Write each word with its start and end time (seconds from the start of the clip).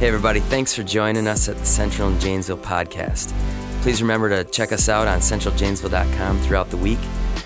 Hey, 0.00 0.08
everybody, 0.08 0.40
thanks 0.40 0.74
for 0.74 0.82
joining 0.82 1.26
us 1.26 1.46
at 1.50 1.58
the 1.58 1.66
Central 1.66 2.08
and 2.08 2.18
Janesville 2.18 2.56
podcast. 2.56 3.34
Please 3.82 4.00
remember 4.00 4.30
to 4.30 4.50
check 4.50 4.72
us 4.72 4.88
out 4.88 5.06
on 5.06 5.18
centraljanesville.com 5.18 6.38
throughout 6.40 6.70
the 6.70 6.78
week. 6.78 6.98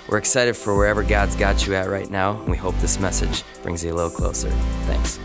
We're 0.09 0.19
excited 0.19 0.57
for 0.57 0.77
wherever 0.77 1.03
God's 1.03 1.35
got 1.35 1.67
you 1.67 1.75
at 1.75 1.89
right 1.89 2.09
now, 2.09 2.39
and 2.39 2.49
we 2.49 2.57
hope 2.57 2.77
this 2.77 3.01
message 3.01 3.43
brings 3.65 3.83
you 3.83 3.93
a 3.93 3.97
little 3.97 4.09
closer. 4.09 4.51
Thanks. 4.87 5.19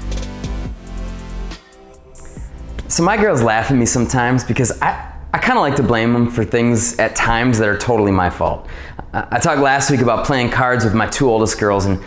So, 2.88 3.04
my 3.04 3.16
girls 3.16 3.44
laugh 3.44 3.70
at 3.70 3.78
me 3.78 3.86
sometimes 3.86 4.44
because 4.44 4.82
I, 4.82 5.14
I 5.32 5.38
kind 5.38 5.60
of 5.60 5.62
like 5.62 5.76
to 5.76 5.84
blame 5.84 6.14
them 6.14 6.32
for 6.32 6.44
things 6.44 6.98
at 6.98 7.16
times 7.16 7.60
that 7.60 7.68
are 7.68 7.78
totally 7.78 8.12
my 8.12 8.32
fault. 8.32 8.66
I 9.14 9.38
talked 9.38 9.62
last 9.62 9.92
week 9.92 10.02
about 10.02 10.26
playing 10.26 10.50
cards 10.50 10.84
with 10.84 10.96
my 10.96 11.06
two 11.06 11.30
oldest 11.30 11.60
girls, 11.60 11.86
and 11.86 12.04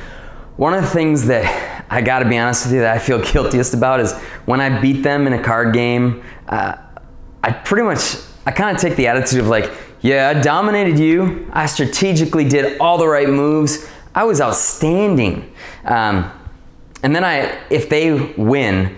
one 0.57 0.75
of 0.75 0.83
the 0.83 0.91
things 0.91 1.27
that 1.27 1.72
I 1.91 2.03
got 2.03 2.21
to 2.21 2.29
be 2.29 2.39
honest 2.39 2.67
with 2.67 2.75
you 2.75 2.81
that 2.81 2.95
I 2.95 2.99
feel 2.99 3.19
guiltiest 3.33 3.75
about 3.75 4.01
is 4.01 4.13
when 4.45 4.61
I 4.61 4.81
beat 4.81 5.03
them 5.03 5.27
in 5.27 5.33
a 5.33 5.43
card 5.43 5.75
game. 5.75 6.23
Uh, 6.49 6.77
I 7.43 7.53
pretty 7.53 7.83
much 7.83 8.17
I 8.47 8.51
kind 8.51 8.75
of 8.75 8.81
take 8.81 8.97
the 8.97 9.07
attitude 9.07 9.41
of 9.41 9.49
like, 9.49 9.73
yeah, 10.01 10.33
I 10.35 10.41
dominated 10.41 10.99
you. 10.99 11.49
I 11.53 11.67
strategically 11.67 12.49
did 12.49 12.81
all 12.81 12.99
the 12.99 13.07
right 13.07 13.29
moves. 13.29 13.89
I 14.15 14.25
was 14.25 14.41
outstanding. 14.41 15.53
Um, 15.85 16.31
and 17.03 17.15
then 17.15 17.25
I, 17.25 17.59
if 17.71 17.89
they 17.89 18.13
win, 18.13 18.97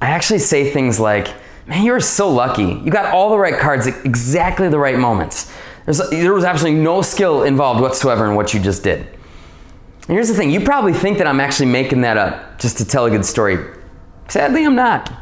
I 0.00 0.10
actually 0.10 0.38
say 0.38 0.70
things 0.70 0.98
like, 0.98 1.28
man, 1.66 1.84
you 1.84 1.92
were 1.92 2.00
so 2.00 2.30
lucky. 2.30 2.62
You 2.62 2.90
got 2.90 3.12
all 3.12 3.30
the 3.30 3.38
right 3.38 3.58
cards 3.58 3.86
at 3.86 4.04
exactly 4.04 4.68
the 4.68 4.78
right 4.78 4.98
moments. 4.98 5.52
There's, 5.84 5.98
there 6.10 6.32
was 6.32 6.44
absolutely 6.44 6.80
no 6.80 7.02
skill 7.02 7.42
involved 7.42 7.80
whatsoever 7.80 8.26
in 8.26 8.34
what 8.36 8.54
you 8.54 8.60
just 8.60 8.82
did. 8.84 9.06
And 10.10 10.16
here's 10.16 10.26
the 10.26 10.34
thing 10.34 10.50
you 10.50 10.58
probably 10.62 10.92
think 10.92 11.18
that 11.18 11.28
I'm 11.28 11.38
actually 11.38 11.66
making 11.66 12.00
that 12.00 12.16
up 12.16 12.58
just 12.58 12.78
to 12.78 12.84
tell 12.84 13.04
a 13.04 13.10
good 13.10 13.24
story. 13.24 13.64
Sadly, 14.26 14.64
I'm 14.64 14.74
not. 14.74 15.12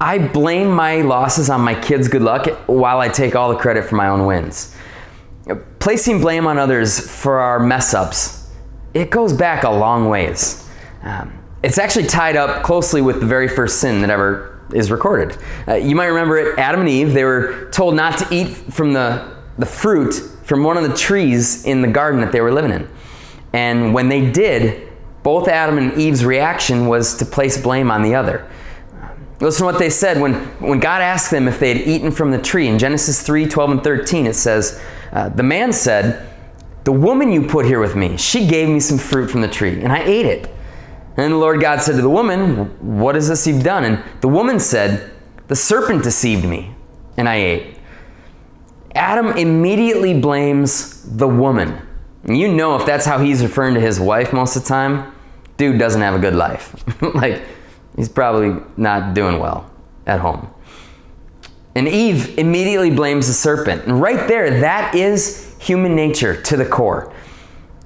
I 0.00 0.18
blame 0.18 0.68
my 0.68 1.02
losses 1.02 1.48
on 1.48 1.60
my 1.60 1.80
kids' 1.80 2.08
good 2.08 2.22
luck 2.22 2.48
while 2.66 2.98
I 2.98 3.08
take 3.08 3.36
all 3.36 3.50
the 3.50 3.56
credit 3.56 3.84
for 3.84 3.94
my 3.94 4.08
own 4.08 4.26
wins. 4.26 4.74
Placing 5.78 6.20
blame 6.20 6.44
on 6.48 6.58
others 6.58 6.98
for 6.98 7.38
our 7.38 7.60
mess 7.60 7.94
ups, 7.94 8.50
it 8.94 9.10
goes 9.10 9.32
back 9.32 9.62
a 9.62 9.70
long 9.70 10.08
ways. 10.08 10.68
Um, 11.04 11.38
it's 11.62 11.78
actually 11.78 12.08
tied 12.08 12.34
up 12.34 12.64
closely 12.64 13.02
with 13.02 13.20
the 13.20 13.26
very 13.26 13.46
first 13.46 13.78
sin 13.80 14.00
that 14.00 14.10
ever 14.10 14.60
is 14.74 14.90
recorded. 14.90 15.38
Uh, 15.68 15.74
you 15.74 15.94
might 15.94 16.06
remember 16.06 16.36
it, 16.36 16.58
Adam 16.58 16.80
and 16.80 16.88
Eve, 16.88 17.12
they 17.12 17.22
were 17.22 17.70
told 17.70 17.94
not 17.94 18.18
to 18.18 18.34
eat 18.34 18.48
from 18.48 18.92
the, 18.92 19.36
the 19.56 19.66
fruit 19.66 20.14
from 20.42 20.64
one 20.64 20.76
of 20.76 20.82
the 20.82 20.96
trees 20.96 21.64
in 21.64 21.80
the 21.80 21.88
garden 21.88 22.20
that 22.22 22.32
they 22.32 22.40
were 22.40 22.52
living 22.52 22.72
in. 22.72 22.88
And 23.52 23.94
when 23.94 24.08
they 24.08 24.30
did, 24.30 24.88
both 25.22 25.48
Adam 25.48 25.78
and 25.78 25.92
Eve's 25.98 26.24
reaction 26.24 26.86
was 26.86 27.14
to 27.16 27.24
place 27.24 27.60
blame 27.60 27.90
on 27.90 28.02
the 28.02 28.14
other. 28.14 28.48
Listen 29.40 29.66
to 29.66 29.72
what 29.72 29.78
they 29.78 29.90
said 29.90 30.20
when, 30.20 30.34
when 30.60 30.80
God 30.80 31.02
asked 31.02 31.30
them 31.30 31.46
if 31.46 31.60
they 31.60 31.76
had 31.76 31.86
eaten 31.86 32.10
from 32.10 32.30
the 32.30 32.38
tree. 32.38 32.68
In 32.68 32.78
Genesis 32.78 33.22
3 33.22 33.46
12 33.46 33.70
and 33.70 33.84
13, 33.84 34.26
it 34.26 34.34
says, 34.34 34.80
uh, 35.12 35.28
The 35.28 35.42
man 35.42 35.72
said, 35.72 36.30
The 36.84 36.92
woman 36.92 37.32
you 37.32 37.46
put 37.46 37.66
here 37.66 37.80
with 37.80 37.96
me, 37.96 38.16
she 38.16 38.46
gave 38.46 38.68
me 38.68 38.80
some 38.80 38.98
fruit 38.98 39.30
from 39.30 39.42
the 39.42 39.48
tree, 39.48 39.82
and 39.82 39.92
I 39.92 40.02
ate 40.02 40.26
it. 40.26 40.50
And 41.18 41.32
the 41.32 41.36
Lord 41.36 41.60
God 41.60 41.80
said 41.82 41.96
to 41.96 42.02
the 42.02 42.10
woman, 42.10 42.96
What 42.98 43.16
is 43.16 43.28
this 43.28 43.46
you've 43.46 43.62
done? 43.64 43.84
And 43.84 44.02
the 44.20 44.28
woman 44.28 44.58
said, 44.58 45.10
The 45.48 45.56
serpent 45.56 46.02
deceived 46.02 46.44
me, 46.44 46.74
and 47.16 47.28
I 47.28 47.36
ate. 47.36 47.78
Adam 48.94 49.28
immediately 49.36 50.18
blames 50.18 51.02
the 51.04 51.28
woman. 51.28 51.85
You 52.28 52.48
know 52.48 52.76
if 52.76 52.84
that's 52.86 53.06
how 53.06 53.18
he's 53.18 53.42
referring 53.42 53.74
to 53.74 53.80
his 53.80 54.00
wife 54.00 54.32
most 54.32 54.56
of 54.56 54.62
the 54.62 54.68
time, 54.68 55.12
dude 55.56 55.78
doesn't 55.78 56.00
have 56.00 56.14
a 56.14 56.18
good 56.18 56.34
life. 56.34 56.74
like, 57.14 57.42
he's 57.96 58.08
probably 58.08 58.62
not 58.76 59.14
doing 59.14 59.38
well 59.38 59.70
at 60.06 60.20
home. 60.20 60.50
And 61.74 61.86
Eve 61.86 62.38
immediately 62.38 62.90
blames 62.90 63.26
the 63.26 63.32
serpent. 63.32 63.84
And 63.84 64.00
right 64.00 64.26
there, 64.26 64.60
that 64.60 64.94
is 64.94 65.54
human 65.60 65.94
nature 65.94 66.40
to 66.42 66.56
the 66.56 66.64
core. 66.64 67.12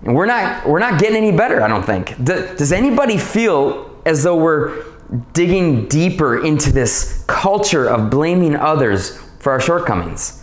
And 0.04 0.14
we're 0.14 0.26
not, 0.26 0.66
we're 0.66 0.78
not 0.78 1.00
getting 1.00 1.16
any 1.16 1.36
better, 1.36 1.60
I 1.60 1.68
don't 1.68 1.84
think. 1.84 2.14
Does 2.24 2.72
anybody 2.72 3.18
feel 3.18 4.00
as 4.06 4.22
though 4.22 4.36
we're 4.36 4.84
digging 5.32 5.86
deeper 5.88 6.44
into 6.44 6.72
this 6.72 7.24
culture 7.26 7.86
of 7.86 8.10
blaming 8.10 8.56
others 8.56 9.18
for 9.40 9.52
our 9.52 9.60
shortcomings? 9.60 10.39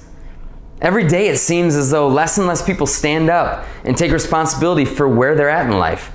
Every 0.81 1.07
day 1.07 1.27
it 1.27 1.37
seems 1.37 1.75
as 1.75 1.89
though 1.89 2.07
less 2.07 2.37
and 2.37 2.45
less 2.45 2.63
people 2.63 2.85
stand 2.85 3.29
up 3.29 3.65
and 3.83 3.97
take 3.97 4.11
responsibility 4.11 4.85
for 4.85 5.07
where 5.07 5.35
they're 5.35 5.49
at 5.49 5.65
in 5.65 5.77
life. 5.77 6.11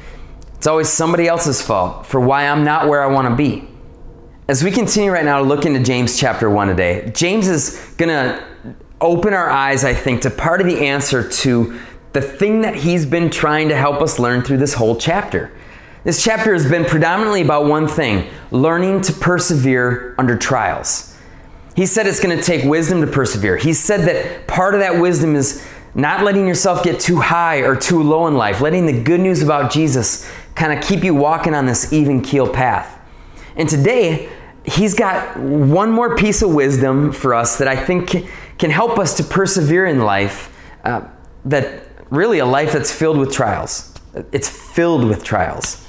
It's 0.55 0.69
always 0.69 0.89
somebody 0.89 1.27
else's 1.27 1.61
fault 1.61 2.07
for 2.07 2.21
why 2.21 2.47
I'm 2.47 2.63
not 2.63 2.89
where 2.89 3.03
I 3.03 3.09
want 3.09 3.29
to 3.29 3.35
be. 3.35 3.69
As 4.47 4.63
we 4.63 4.71
continue 4.71 5.11
right 5.11 5.25
now 5.25 5.39
to 5.39 5.45
look 5.45 5.67
into 5.67 5.81
James 5.81 6.19
chapter 6.19 6.49
1 6.49 6.69
today, 6.69 7.11
James 7.13 7.49
is 7.49 7.95
going 7.97 8.11
to 8.11 8.45
open 9.01 9.35
our 9.35 9.51
eyes, 9.51 9.83
I 9.83 9.95
think, 9.95 10.23
to 10.23 10.31
part 10.31 10.61
of 10.61 10.69
the 10.69 10.87
answer 10.87 11.29
to 11.29 11.81
the 12.13 12.21
thing 12.21 12.61
that 12.61 12.77
he's 12.77 13.05
been 13.05 13.31
trying 13.31 13.69
to 13.71 13.77
help 13.77 14.01
us 14.01 14.21
learn 14.21 14.43
through 14.43 14.59
this 14.59 14.75
whole 14.75 14.95
chapter. 14.97 15.53
This 16.05 16.23
chapter 16.23 16.53
has 16.53 16.69
been 16.69 16.85
predominantly 16.85 17.43
about 17.43 17.67
one 17.67 17.89
thing 17.89 18.29
learning 18.51 19.01
to 19.03 19.13
persevere 19.13 20.15
under 20.19 20.37
trials. 20.37 21.12
He 21.75 21.87
said 21.87 22.07
it's 22.07 22.21
going 22.21 22.37
to 22.37 22.43
take 22.43 22.65
wisdom 22.65 23.01
to 23.01 23.07
persevere. 23.07 23.57
He 23.57 23.73
said 23.73 24.07
that 24.09 24.47
part 24.47 24.75
of 24.75 24.81
that 24.81 25.01
wisdom 25.01 25.35
is 25.35 25.67
not 25.95 26.25
letting 26.25 26.47
yourself 26.47 26.83
get 26.83 27.01
too 27.01 27.21
high 27.21 27.59
or 27.59 27.77
too 27.77 28.03
low 28.03 28.27
in 28.27 28.35
life, 28.35 28.61
letting 28.61 28.87
the 28.87 29.03
good 29.03 29.21
news 29.21 29.43
about 29.43 29.71
Jesus 29.71 30.31
kind 30.55 30.73
of 30.77 30.85
keep 30.85 31.05
you 31.05 31.15
walking 31.15 31.55
on 31.55 31.67
this 31.67 31.93
even 31.93 32.21
keel 32.21 32.49
path. 32.49 32.99
And 33.57 33.69
today, 33.69 34.31
he's 34.65 34.95
got 34.95 35.39
one 35.39 35.91
more 35.91 36.17
piece 36.17 36.43
of 36.43 36.55
wisdom 36.55 37.13
for 37.13 37.35
us 37.35 37.59
that 37.59 37.69
I 37.69 37.77
think 37.77 38.27
can 38.59 38.71
help 38.71 38.99
us 38.99 39.17
to 39.17 39.25
persevere 39.25 39.87
in 39.87 40.01
life. 40.01 40.55
Uh, 40.85 41.07
that 41.45 41.85
really 42.11 42.39
a 42.39 42.47
life 42.47 42.73
that's 42.73 42.93
filled 42.93 43.19
with 43.19 43.33
trials. 43.33 43.95
It's 44.33 44.49
filled 44.49 45.05
with 45.05 45.25
trials. 45.25 45.87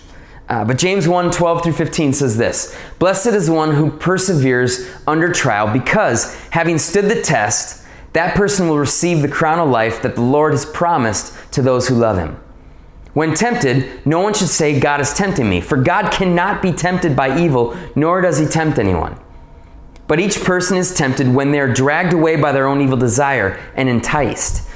Uh, 0.50 0.66
but 0.66 0.78
James 0.78 1.08
1 1.08 1.32
12 1.32 1.64
through 1.64 1.74
15 1.74 2.14
says 2.14 2.38
this 2.38 2.76
Blessed 3.00 3.28
is 3.28 3.48
the 3.48 3.54
one 3.54 3.74
who 3.76 3.90
perseveres 3.90 4.90
under 5.08 5.32
trial, 5.32 5.72
because 5.72 6.36
having 6.50 6.78
stood 6.78 7.06
the 7.06 7.22
test, 7.22 7.86
that 8.14 8.36
person 8.36 8.68
will 8.68 8.78
receive 8.78 9.22
the 9.22 9.28
crown 9.28 9.60
of 9.60 9.70
life 9.70 10.02
that 10.02 10.16
the 10.16 10.22
Lord 10.22 10.54
has 10.54 10.66
promised 10.66 11.34
to 11.54 11.62
those 11.62 11.88
who 11.88 11.96
love 11.96 12.18
him. 12.18 12.40
When 13.14 13.36
tempted, 13.36 14.06
no 14.06 14.20
one 14.20 14.34
should 14.34 14.50
say, 14.50 14.80
God 14.80 15.00
is 15.00 15.14
tempting 15.14 15.48
me, 15.48 15.62
for 15.62 15.78
God 15.78 16.12
cannot 16.12 16.62
be 16.62 16.72
tempted 16.72 17.16
by 17.16 17.40
evil, 17.40 17.78
nor 17.96 18.22
does 18.22 18.40
he 18.40 18.46
tempt 18.46 18.80
anyone. 18.80 19.20
But 20.08 20.20
each 20.20 20.44
person 20.44 20.78
is 20.78 20.94
tempted 20.94 21.34
when 21.34 21.52
they 21.52 21.60
are 21.60 21.72
dragged 21.72 22.14
away 22.14 22.36
by 22.36 22.52
their 22.52 22.68
own 22.68 22.82
evil 22.82 22.98
desire 22.98 23.60
and 23.76 23.88
enticed. 23.88 24.68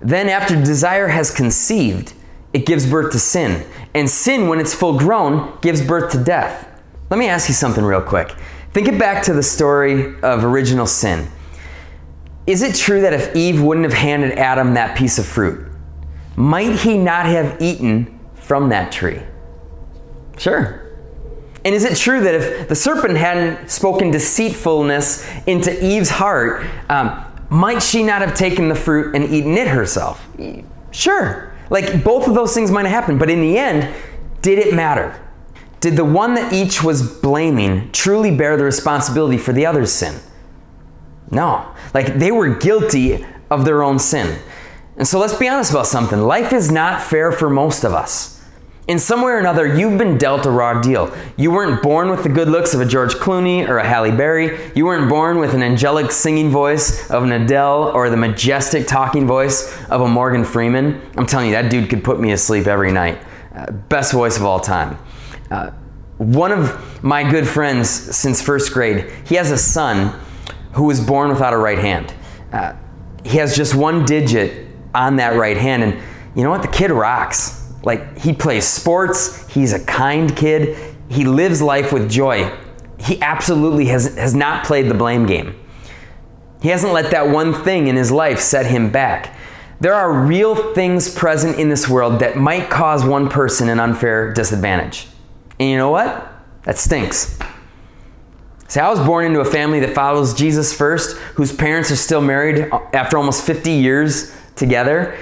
Then, 0.00 0.28
after 0.28 0.56
desire 0.56 1.08
has 1.08 1.30
conceived, 1.30 2.12
it 2.52 2.66
gives 2.66 2.88
birth 2.88 3.12
to 3.12 3.18
sin. 3.18 3.66
And 3.94 4.08
sin, 4.08 4.48
when 4.48 4.60
it's 4.60 4.74
full 4.74 4.98
grown, 4.98 5.58
gives 5.60 5.84
birth 5.84 6.12
to 6.12 6.22
death. 6.22 6.68
Let 7.10 7.18
me 7.18 7.28
ask 7.28 7.48
you 7.48 7.54
something 7.54 7.84
real 7.84 8.02
quick. 8.02 8.34
Think 8.72 8.88
it 8.88 8.98
back 8.98 9.24
to 9.24 9.32
the 9.32 9.42
story 9.42 10.14
of 10.20 10.44
original 10.44 10.86
sin. 10.86 11.28
Is 12.46 12.62
it 12.62 12.74
true 12.74 13.00
that 13.02 13.12
if 13.12 13.34
Eve 13.34 13.62
wouldn't 13.62 13.84
have 13.84 13.98
handed 13.98 14.38
Adam 14.38 14.74
that 14.74 14.96
piece 14.96 15.18
of 15.18 15.26
fruit, 15.26 15.66
might 16.36 16.76
he 16.76 16.96
not 16.96 17.26
have 17.26 17.60
eaten 17.60 18.18
from 18.34 18.68
that 18.70 18.92
tree? 18.92 19.20
Sure. 20.38 20.86
And 21.64 21.74
is 21.74 21.84
it 21.84 21.96
true 21.96 22.20
that 22.20 22.34
if 22.34 22.68
the 22.68 22.74
serpent 22.74 23.18
hadn't 23.18 23.70
spoken 23.70 24.10
deceitfulness 24.10 25.28
into 25.46 25.84
Eve's 25.84 26.08
heart, 26.08 26.64
um, 26.88 27.24
might 27.50 27.82
she 27.82 28.02
not 28.02 28.22
have 28.22 28.34
taken 28.34 28.68
the 28.68 28.74
fruit 28.74 29.14
and 29.14 29.24
eaten 29.24 29.58
it 29.58 29.68
herself? 29.68 30.26
Sure. 30.90 31.49
Like 31.70 32.04
both 32.04 32.28
of 32.28 32.34
those 32.34 32.52
things 32.52 32.70
might 32.70 32.84
have 32.84 32.92
happened, 32.92 33.18
but 33.18 33.30
in 33.30 33.40
the 33.40 33.56
end, 33.56 33.94
did 34.42 34.58
it 34.58 34.74
matter? 34.74 35.24
Did 35.80 35.96
the 35.96 36.04
one 36.04 36.34
that 36.34 36.52
each 36.52 36.82
was 36.82 37.20
blaming 37.20 37.90
truly 37.92 38.34
bear 38.34 38.56
the 38.56 38.64
responsibility 38.64 39.38
for 39.38 39.52
the 39.52 39.64
other's 39.64 39.92
sin? 39.92 40.20
No. 41.30 41.72
Like 41.94 42.18
they 42.18 42.32
were 42.32 42.54
guilty 42.54 43.24
of 43.50 43.64
their 43.64 43.82
own 43.82 43.98
sin. 43.98 44.38
And 44.96 45.08
so 45.08 45.18
let's 45.18 45.34
be 45.34 45.48
honest 45.48 45.70
about 45.70 45.86
something. 45.86 46.18
Life 46.20 46.52
is 46.52 46.70
not 46.70 47.00
fair 47.02 47.32
for 47.32 47.48
most 47.48 47.84
of 47.84 47.94
us. 47.94 48.39
In 48.90 48.98
some 48.98 49.22
way 49.22 49.30
or 49.30 49.38
another, 49.38 49.72
you've 49.72 49.98
been 49.98 50.18
dealt 50.18 50.46
a 50.46 50.50
raw 50.50 50.80
deal. 50.80 51.16
You 51.36 51.52
weren't 51.52 51.80
born 51.80 52.10
with 52.10 52.24
the 52.24 52.28
good 52.28 52.48
looks 52.48 52.74
of 52.74 52.80
a 52.80 52.84
George 52.84 53.14
Clooney 53.14 53.68
or 53.68 53.78
a 53.78 53.86
Halle 53.86 54.10
Berry. 54.10 54.72
You 54.74 54.84
weren't 54.84 55.08
born 55.08 55.38
with 55.38 55.54
an 55.54 55.62
angelic 55.62 56.10
singing 56.10 56.50
voice 56.50 57.08
of 57.08 57.22
an 57.22 57.30
Adele 57.30 57.92
or 57.94 58.10
the 58.10 58.16
majestic 58.16 58.88
talking 58.88 59.28
voice 59.28 59.80
of 59.90 60.00
a 60.00 60.08
Morgan 60.08 60.44
Freeman. 60.44 61.00
I'm 61.16 61.24
telling 61.24 61.46
you, 61.46 61.52
that 61.52 61.70
dude 61.70 61.88
could 61.88 62.02
put 62.02 62.18
me 62.18 62.32
asleep 62.32 62.66
every 62.66 62.90
night. 62.90 63.22
Uh, 63.54 63.70
best 63.70 64.12
voice 64.12 64.36
of 64.36 64.44
all 64.44 64.58
time. 64.58 64.98
Uh, 65.52 65.70
one 66.18 66.50
of 66.50 67.04
my 67.04 67.22
good 67.22 67.46
friends 67.46 67.88
since 67.88 68.42
first 68.42 68.72
grade, 68.72 69.08
he 69.24 69.36
has 69.36 69.52
a 69.52 69.58
son 69.58 70.20
who 70.72 70.82
was 70.82 70.98
born 70.98 71.28
without 71.28 71.52
a 71.52 71.58
right 71.58 71.78
hand. 71.78 72.12
Uh, 72.52 72.72
he 73.24 73.38
has 73.38 73.54
just 73.54 73.72
one 73.72 74.04
digit 74.04 74.66
on 74.92 75.14
that 75.14 75.36
right 75.36 75.56
hand, 75.56 75.84
and 75.84 76.02
you 76.34 76.42
know 76.42 76.50
what? 76.50 76.62
The 76.62 76.66
kid 76.66 76.90
rocks. 76.90 77.59
Like, 77.82 78.18
he 78.18 78.32
plays 78.32 78.66
sports, 78.66 79.48
he's 79.48 79.72
a 79.72 79.84
kind 79.84 80.34
kid, 80.36 80.76
he 81.08 81.24
lives 81.24 81.62
life 81.62 81.92
with 81.92 82.10
joy. 82.10 82.52
he 82.98 83.20
absolutely 83.22 83.86
has, 83.86 84.14
has 84.16 84.34
not 84.34 84.64
played 84.64 84.88
the 84.88 84.94
blame 84.94 85.26
game. 85.26 85.58
He 86.62 86.68
hasn't 86.68 86.92
let 86.92 87.10
that 87.12 87.28
one 87.28 87.54
thing 87.54 87.86
in 87.86 87.96
his 87.96 88.12
life 88.12 88.38
set 88.38 88.66
him 88.66 88.90
back. 88.90 89.34
There 89.80 89.94
are 89.94 90.12
real 90.12 90.74
things 90.74 91.12
present 91.12 91.58
in 91.58 91.70
this 91.70 91.88
world 91.88 92.18
that 92.20 92.36
might 92.36 92.68
cause 92.68 93.02
one 93.02 93.30
person 93.30 93.70
an 93.70 93.80
unfair 93.80 94.34
disadvantage. 94.34 95.06
And 95.58 95.70
you 95.70 95.78
know 95.78 95.88
what? 95.88 96.30
That 96.64 96.76
stinks. 96.76 97.38
See, 98.68 98.78
I 98.78 98.90
was 98.90 99.00
born 99.00 99.24
into 99.24 99.40
a 99.40 99.44
family 99.44 99.80
that 99.80 99.94
follows 99.94 100.34
Jesus 100.34 100.72
first, 100.72 101.16
whose 101.34 101.52
parents 101.52 101.90
are 101.90 101.96
still 101.96 102.20
married 102.20 102.70
after 102.92 103.16
almost 103.16 103.44
50 103.44 103.70
years 103.70 104.36
together. 104.54 105.18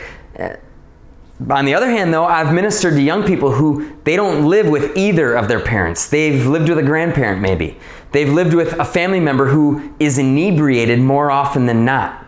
On 1.48 1.64
the 1.64 1.74
other 1.74 1.88
hand, 1.88 2.12
though, 2.12 2.24
I've 2.24 2.52
ministered 2.52 2.94
to 2.94 3.02
young 3.02 3.24
people 3.24 3.52
who 3.52 3.96
they 4.02 4.16
don't 4.16 4.48
live 4.48 4.68
with 4.68 4.96
either 4.96 5.34
of 5.34 5.46
their 5.46 5.60
parents. 5.60 6.08
They've 6.08 6.44
lived 6.44 6.68
with 6.68 6.78
a 6.78 6.82
grandparent, 6.82 7.40
maybe. 7.40 7.78
They've 8.10 8.28
lived 8.28 8.54
with 8.54 8.72
a 8.72 8.84
family 8.84 9.20
member 9.20 9.46
who 9.46 9.94
is 10.00 10.18
inebriated 10.18 10.98
more 10.98 11.30
often 11.30 11.66
than 11.66 11.84
not. 11.84 12.26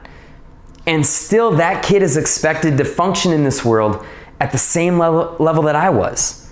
And 0.86 1.04
still, 1.04 1.52
that 1.56 1.84
kid 1.84 2.02
is 2.02 2.16
expected 2.16 2.78
to 2.78 2.84
function 2.84 3.32
in 3.32 3.42
this 3.42 3.64
world 3.64 4.04
at 4.38 4.52
the 4.52 4.58
same 4.58 4.98
level, 4.98 5.36
level 5.40 5.64
that 5.64 5.76
I 5.76 5.90
was. 5.90 6.48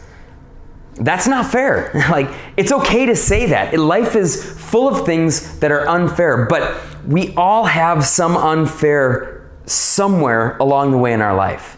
That's 0.97 1.29
not 1.29 1.47
fair. 1.47 1.93
like, 2.11 2.29
it's 2.57 2.73
okay 2.73 3.07
to 3.07 3.15
say 3.15 3.47
that. 3.47 3.79
Life 3.79 4.17
is 4.17 4.45
full 4.61 4.89
of 4.89 5.07
things 5.07 5.61
that 5.61 5.71
are 5.71 5.89
unfair, 5.89 6.47
but 6.47 6.81
we 7.07 7.35
all 7.37 7.65
have 7.65 8.05
some 8.05 8.37
unfair 8.37 9.49
somewhere 9.65 10.57
along 10.59 10.91
the 10.91 10.99
way 10.99 11.13
in 11.13 11.23
our 11.23 11.37
life. 11.37 11.78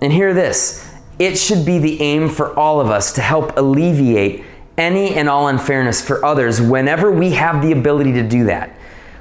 And 0.00 0.12
hear 0.12 0.34
this 0.34 0.84
it 1.18 1.36
should 1.36 1.66
be 1.66 1.78
the 1.78 2.00
aim 2.00 2.28
for 2.28 2.56
all 2.56 2.80
of 2.80 2.90
us 2.90 3.12
to 3.14 3.20
help 3.20 3.56
alleviate 3.56 4.44
any 4.76 5.14
and 5.16 5.28
all 5.28 5.48
unfairness 5.48 6.00
for 6.00 6.24
others 6.24 6.60
whenever 6.60 7.10
we 7.10 7.32
have 7.32 7.60
the 7.60 7.72
ability 7.72 8.12
to 8.12 8.22
do 8.22 8.44
that. 8.44 8.72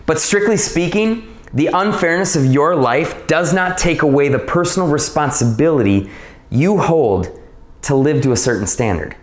But 0.05 0.19
strictly 0.19 0.57
speaking, 0.57 1.35
the 1.53 1.67
unfairness 1.73 2.35
of 2.35 2.45
your 2.45 2.75
life 2.75 3.25
does 3.25 3.53
not 3.53 3.77
take 3.77 4.03
away 4.03 4.29
the 4.29 4.37
personal 4.37 4.87
responsibility 4.87 6.09
you 6.51 6.77
hold 6.77 7.39
to 7.81 7.95
live 7.95 8.21
to 8.21 8.31
a 8.31 8.37
certain 8.37 8.67
standard. 8.67 9.15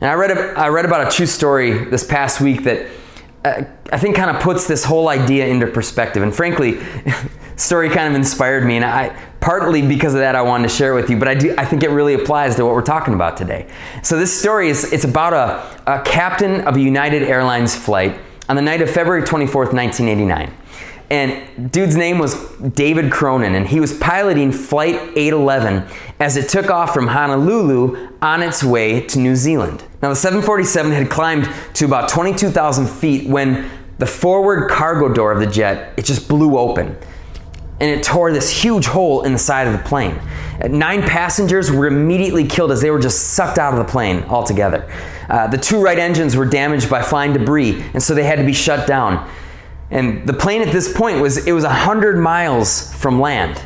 And 0.00 0.10
I 0.10 0.14
read, 0.14 0.32
I 0.32 0.68
read 0.68 0.84
about 0.84 1.06
a 1.06 1.10
true 1.16 1.26
story 1.26 1.84
this 1.84 2.04
past 2.04 2.40
week 2.40 2.64
that 2.64 2.88
uh, 3.44 3.62
I 3.92 3.98
think 3.98 4.16
kind 4.16 4.34
of 4.34 4.42
puts 4.42 4.66
this 4.66 4.84
whole 4.84 5.08
idea 5.08 5.46
into 5.46 5.66
perspective. 5.66 6.22
And 6.22 6.34
frankly, 6.34 6.80
story 7.56 7.88
kind 7.90 8.08
of 8.08 8.14
inspired 8.14 8.66
me, 8.66 8.76
and 8.76 8.84
I 8.84 9.16
partly 9.44 9.86
because 9.86 10.14
of 10.14 10.20
that 10.20 10.34
I 10.34 10.40
wanted 10.40 10.70
to 10.70 10.74
share 10.74 10.92
it 10.92 11.02
with 11.02 11.10
you. 11.10 11.18
But 11.18 11.28
I 11.28 11.34
do 11.34 11.54
I 11.58 11.66
think 11.66 11.82
it 11.82 11.90
really 11.90 12.14
applies 12.14 12.56
to 12.56 12.64
what 12.64 12.74
we're 12.74 12.80
talking 12.80 13.12
about 13.12 13.36
today. 13.36 13.68
So 14.02 14.18
this 14.18 14.36
story 14.36 14.70
is 14.70 14.90
it's 14.90 15.04
about 15.04 15.34
a, 15.34 15.98
a 15.98 16.02
captain 16.02 16.62
of 16.62 16.76
a 16.76 16.80
United 16.80 17.22
Airlines 17.22 17.76
flight 17.76 18.18
on 18.48 18.56
the 18.56 18.62
night 18.62 18.80
of 18.80 18.90
February 18.90 19.22
24th, 19.22 19.74
1989. 19.74 20.50
And 21.10 21.70
dude's 21.70 21.94
name 21.94 22.18
was 22.18 22.34
David 22.56 23.12
Cronin, 23.12 23.54
and 23.54 23.66
he 23.66 23.78
was 23.78 23.92
piloting 23.98 24.50
Flight 24.50 24.94
811 25.14 25.86
as 26.18 26.38
it 26.38 26.48
took 26.48 26.70
off 26.70 26.94
from 26.94 27.08
Honolulu 27.08 28.16
on 28.22 28.42
its 28.42 28.64
way 28.64 29.02
to 29.08 29.18
New 29.18 29.36
Zealand. 29.36 29.84
Now, 30.00 30.08
the 30.08 30.16
747 30.16 30.92
had 30.92 31.10
climbed 31.10 31.46
to 31.74 31.84
about 31.84 32.08
22,000 32.08 32.86
feet 32.86 33.28
when 33.28 33.70
the 33.98 34.06
forward 34.06 34.70
cargo 34.70 35.12
door 35.12 35.30
of 35.30 35.40
the 35.40 35.46
jet 35.46 35.92
it 35.98 36.06
just 36.06 36.28
blew 36.28 36.58
open 36.58 36.96
and 37.80 37.90
it 37.90 38.02
tore 38.02 38.32
this 38.32 38.50
huge 38.50 38.86
hole 38.86 39.22
in 39.22 39.32
the 39.32 39.38
side 39.38 39.66
of 39.66 39.72
the 39.72 39.78
plane. 39.80 40.20
Nine 40.68 41.02
passengers 41.02 41.70
were 41.70 41.86
immediately 41.86 42.46
killed 42.46 42.70
as 42.70 42.80
they 42.80 42.90
were 42.90 43.00
just 43.00 43.34
sucked 43.34 43.58
out 43.58 43.72
of 43.72 43.84
the 43.84 43.90
plane 43.90 44.22
altogether. 44.24 44.90
Uh, 45.28 45.46
the 45.48 45.58
two 45.58 45.82
right 45.82 45.98
engines 45.98 46.36
were 46.36 46.44
damaged 46.44 46.88
by 46.88 47.02
flying 47.02 47.32
debris, 47.32 47.82
and 47.92 48.02
so 48.02 48.14
they 48.14 48.24
had 48.24 48.38
to 48.38 48.44
be 48.44 48.52
shut 48.52 48.86
down. 48.86 49.28
And 49.90 50.26
the 50.26 50.32
plane 50.32 50.62
at 50.62 50.72
this 50.72 50.92
point 50.92 51.20
was 51.20 51.46
it 51.46 51.52
was 51.52 51.64
100 51.64 52.18
miles 52.18 52.94
from 52.94 53.20
land. 53.20 53.60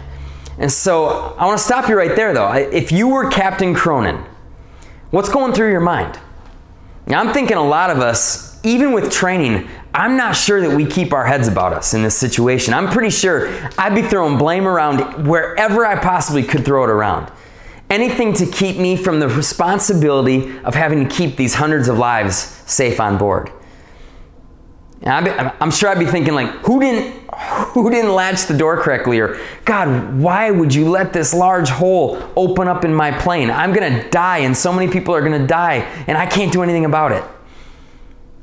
And 0.59 0.73
so 0.73 1.35
I 1.39 1.47
want 1.47 1.59
to 1.59 1.65
stop 1.65 1.89
you 1.89 1.97
right 1.97 2.15
there 2.17 2.35
though. 2.35 2.53
If 2.53 2.91
you 2.91 3.09
were 3.09 3.31
Captain 3.31 3.75
Cronin, 3.75 4.25
what's 5.11 5.29
going 5.29 5.53
through 5.53 5.71
your 5.71 5.81
mind? 5.81 6.19
Now 7.07 7.21
I'm 7.21 7.33
thinking 7.33 7.57
a 7.57 7.67
lot 7.67 7.91
of 7.91 8.01
us, 8.01 8.48
even 8.63 8.93
with 8.93 9.11
training, 9.11 9.69
I'm 9.95 10.17
not 10.17 10.37
sure 10.37 10.61
that 10.61 10.77
we 10.77 10.87
keep 10.87 11.13
our 11.13 11.25
heads 11.27 11.49
about 11.49 11.73
us 11.73 11.95
in 11.95 12.03
this 12.03 12.17
situation. 12.17 12.75
I'm 12.75 12.89
pretty 12.89 13.11
sure 13.11 13.49
I'd 13.79 13.95
be 13.95 14.03
throwing 14.03 14.39
blame 14.39 14.67
around 14.67 15.27
wherever 15.27 15.85
I 15.87 15.97
possibly 15.97 16.43
could 16.43 16.65
throw 16.65 16.85
it 16.85 16.91
around. 16.91 17.33
Anything 17.91 18.35
to 18.35 18.47
keep 18.47 18.77
me 18.77 18.97
from 18.97 19.19
the 19.19 19.29
responsibility 19.29 20.59
of 20.59 20.75
having 20.75 21.09
to 21.09 21.15
keep 21.15 21.37
these 21.37 21.55
hundreds 21.55 21.89
of 21.89 21.99
lives 21.99 22.37
safe 22.37 23.01
on 23.01 23.17
board. 23.17 23.51
I'm 25.05 25.71
sure 25.71 25.89
I'd 25.89 25.99
be 25.99 26.07
thinking 26.07 26.35
like, 26.35 26.51
who 26.67 26.81
didn't, 26.81 27.15
who 27.33 27.89
didn't 27.91 28.13
latch 28.13 28.47
the 28.47 28.57
door 28.57 28.77
correctly? 28.83 29.21
Or 29.21 29.39
God, 29.65 30.19
why 30.19 30.51
would 30.51 30.75
you 30.75 30.91
let 30.91 31.13
this 31.13 31.33
large 31.33 31.71
hole 31.71 32.23
open 32.37 32.69
up 32.69 32.85
in 32.85 32.93
my 32.93 33.11
plane? 33.13 33.51
I'm 33.51 33.73
gonna 33.73 34.09
die, 34.11 34.39
and 34.39 34.57
so 34.57 34.73
many 34.73 34.93
people 34.93 35.15
are 35.15 35.23
gonna 35.23 35.47
die, 35.47 35.77
and 36.07 36.19
I 36.19 36.27
can't 36.27 36.53
do 36.53 36.63
anything 36.63 36.85
about 36.85 37.13
it 37.13 37.25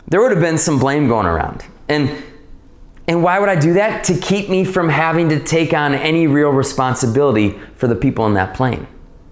there 0.07 0.21
would 0.21 0.31
have 0.31 0.41
been 0.41 0.57
some 0.57 0.79
blame 0.79 1.07
going 1.07 1.25
around. 1.25 1.65
And 1.89 2.23
and 3.07 3.21
why 3.21 3.39
would 3.39 3.49
I 3.49 3.55
do 3.55 3.73
that? 3.73 4.03
To 4.05 4.17
keep 4.17 4.49
me 4.49 4.65
from 4.65 4.89
having 4.89 5.29
to 5.29 5.39
take 5.39 5.73
on 5.73 5.93
any 5.93 6.25
real 6.25 6.49
responsibility 6.49 7.59
for 7.75 7.87
the 7.87 7.95
people 7.95 8.25
in 8.25 8.33
that 8.33 8.55
plane. 8.55 8.87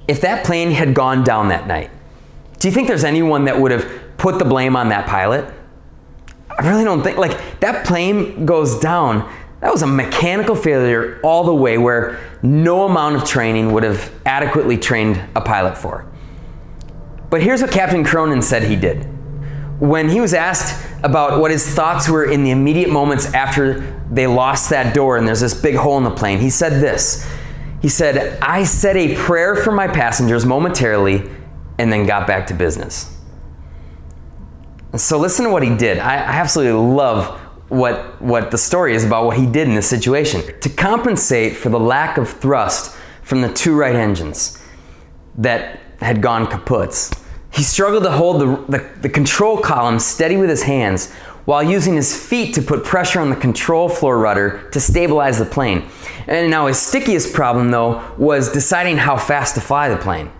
If 0.07 0.21
that 0.21 0.45
plane 0.45 0.71
had 0.71 0.93
gone 0.93 1.23
down 1.23 1.47
that 1.47 1.65
night, 1.65 1.89
do 2.59 2.67
you 2.67 2.73
think 2.73 2.87
there's 2.87 3.03
anyone 3.03 3.45
that 3.45 3.59
would 3.59 3.71
have 3.71 4.17
put 4.17 4.37
the 4.37 4.45
blame 4.45 4.75
on 4.75 4.89
that 4.89 5.07
pilot? 5.07 5.51
I 6.49 6.69
really 6.69 6.83
don't 6.83 7.01
think 7.01 7.17
like 7.17 7.59
that 7.61 7.85
plane 7.85 8.45
goes 8.45 8.79
down. 8.79 9.31
That 9.61 9.71
was 9.71 9.81
a 9.81 9.87
mechanical 9.87 10.55
failure 10.55 11.19
all 11.23 11.43
the 11.45 11.55
way 11.55 11.77
where 11.77 12.19
no 12.43 12.85
amount 12.85 13.15
of 13.15 13.23
training 13.23 13.71
would 13.71 13.83
have 13.83 14.11
adequately 14.25 14.77
trained 14.77 15.19
a 15.35 15.41
pilot 15.41 15.77
for. 15.77 16.05
But 17.29 17.41
here's 17.41 17.61
what 17.61 17.71
Captain 17.71 18.03
Cronin 18.03 18.41
said 18.41 18.63
he 18.63 18.75
did 18.75 19.07
when 19.83 20.07
he 20.07 20.21
was 20.21 20.33
asked 20.33 20.81
about 21.03 21.41
what 21.41 21.51
his 21.51 21.67
thoughts 21.67 22.07
were 22.07 22.23
in 22.23 22.45
the 22.45 22.51
immediate 22.51 22.89
moments 22.89 23.25
after 23.33 24.01
they 24.09 24.25
lost 24.25 24.69
that 24.69 24.95
door 24.95 25.17
and 25.17 25.27
there's 25.27 25.41
this 25.41 25.53
big 25.53 25.75
hole 25.75 25.97
in 25.97 26.05
the 26.05 26.09
plane, 26.09 26.39
he 26.39 26.49
said 26.49 26.81
this. 26.81 27.29
He 27.81 27.89
said, 27.89 28.39
I 28.41 28.63
said 28.63 28.95
a 28.95 29.13
prayer 29.13 29.57
for 29.57 29.73
my 29.73 29.89
passengers 29.89 30.45
momentarily 30.45 31.29
and 31.77 31.91
then 31.91 32.05
got 32.05 32.25
back 32.25 32.47
to 32.47 32.53
business. 32.53 33.13
So 34.95 35.19
listen 35.19 35.43
to 35.43 35.51
what 35.51 35.63
he 35.63 35.75
did. 35.75 35.99
I, 35.99 36.15
absolutely 36.15 36.79
love 36.79 37.37
what, 37.67 38.21
what 38.21 38.51
the 38.51 38.57
story 38.57 38.95
is 38.95 39.03
about 39.03 39.25
what 39.25 39.35
he 39.35 39.45
did 39.45 39.67
in 39.67 39.75
this 39.75 39.89
situation. 39.89 40.43
To 40.61 40.69
compensate 40.69 41.57
for 41.57 41.67
the 41.67 41.79
lack 41.79 42.17
of 42.17 42.29
thrust 42.29 42.95
from 43.21 43.41
the 43.41 43.51
two 43.51 43.75
right 43.75 43.97
engines 43.97 44.63
that 45.39 45.81
had 45.99 46.21
gone 46.21 46.45
kaputs, 46.45 47.19
he 47.53 47.61
struggled 47.61 48.03
to 48.03 48.11
hold 48.11 48.41
the, 48.41 48.77
the, 48.77 48.89
the, 49.01 49.09
control 49.09 49.57
column 49.57 49.99
steady 49.99 50.37
with 50.37 50.49
his 50.49 50.63
hands 50.63 51.11
while 51.45 51.61
using 51.61 51.95
his 51.95 52.15
feet 52.15 52.55
to 52.55 52.61
put 52.61 52.83
pressure 52.83 53.19
on 53.19 53.29
the 53.29 53.35
control 53.35 53.87
floor 53.89 54.17
rudder 54.17 54.69
to 54.71 54.79
stabilize 54.79 55.37
the 55.37 55.45
plane. 55.45 55.87
And 56.25 56.49
now 56.49 56.67
his 56.67 56.79
stickiest 56.79 57.33
problem, 57.33 57.69
though, 57.69 58.03
was 58.17 58.51
deciding 58.51 58.97
how 58.97 59.17
fast 59.17 59.55
to 59.55 59.61
fly 59.61 59.89
the 59.89 59.97
plane. 59.97 60.31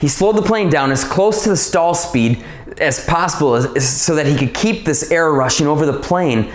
He 0.00 0.08
slowed 0.08 0.36
the 0.36 0.42
plane 0.42 0.68
down 0.68 0.90
as 0.90 1.04
close 1.04 1.44
to 1.44 1.48
the 1.48 1.56
stall 1.56 1.94
speed 1.94 2.44
as 2.78 3.04
possible 3.06 3.62
so 3.80 4.14
that 4.16 4.26
he 4.26 4.36
could 4.36 4.52
keep 4.52 4.84
this 4.84 5.10
air 5.10 5.32
rushing 5.32 5.66
over 5.66 5.86
the 5.86 5.98
plane 5.98 6.52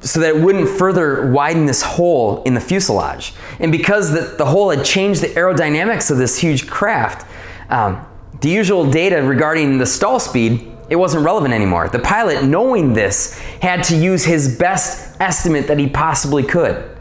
so 0.00 0.18
that 0.20 0.34
it 0.34 0.42
wouldn't 0.42 0.68
further 0.68 1.30
widen 1.30 1.66
this 1.66 1.82
hole 1.82 2.42
in 2.44 2.54
the 2.54 2.60
fuselage. 2.60 3.34
And 3.58 3.70
because 3.70 4.10
the, 4.12 4.34
the 4.36 4.46
hole 4.46 4.70
had 4.70 4.84
changed 4.84 5.20
the 5.20 5.28
aerodynamics 5.28 6.10
of 6.10 6.16
this 6.16 6.38
huge 6.38 6.66
craft, 6.66 7.30
um, 7.68 8.04
the 8.40 8.48
usual 8.48 8.90
data 8.90 9.22
regarding 9.22 9.78
the 9.78 9.86
stall 9.86 10.18
speed, 10.18 10.70
it 10.88 10.96
wasn't 10.96 11.24
relevant 11.24 11.54
anymore. 11.54 11.88
The 11.88 11.98
pilot, 11.98 12.44
knowing 12.44 12.94
this, 12.94 13.38
had 13.60 13.84
to 13.84 13.96
use 13.96 14.24
his 14.24 14.58
best 14.58 15.20
estimate 15.20 15.68
that 15.68 15.78
he 15.78 15.88
possibly 15.88 16.42
could. 16.42 16.96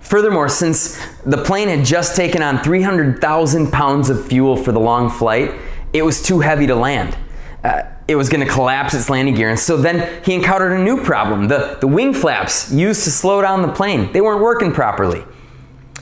Furthermore, 0.00 0.48
since 0.48 0.98
the 1.26 1.36
plane 1.36 1.68
had 1.68 1.84
just 1.84 2.16
taken 2.16 2.42
on 2.42 2.62
300,000 2.62 3.70
pounds 3.70 4.10
of 4.10 4.26
fuel 4.26 4.56
for 4.56 4.72
the 4.72 4.80
long 4.80 5.10
flight, 5.10 5.54
it 5.92 6.02
was 6.02 6.22
too 6.22 6.40
heavy 6.40 6.66
to 6.66 6.74
land. 6.74 7.16
Uh, 7.62 7.82
it 8.08 8.16
was 8.16 8.30
going 8.30 8.44
to 8.44 8.50
collapse 8.50 8.94
its 8.94 9.10
landing 9.10 9.34
gear. 9.34 9.50
And 9.50 9.58
so 9.58 9.76
then 9.76 10.24
he 10.24 10.32
encountered 10.34 10.72
a 10.72 10.82
new 10.82 11.04
problem. 11.04 11.48
The, 11.48 11.76
the 11.80 11.86
wing 11.86 12.14
flaps 12.14 12.72
used 12.72 13.04
to 13.04 13.10
slow 13.10 13.42
down 13.42 13.62
the 13.62 13.72
plane, 13.72 14.10
they 14.12 14.22
weren't 14.22 14.40
working 14.40 14.72
properly. 14.72 15.24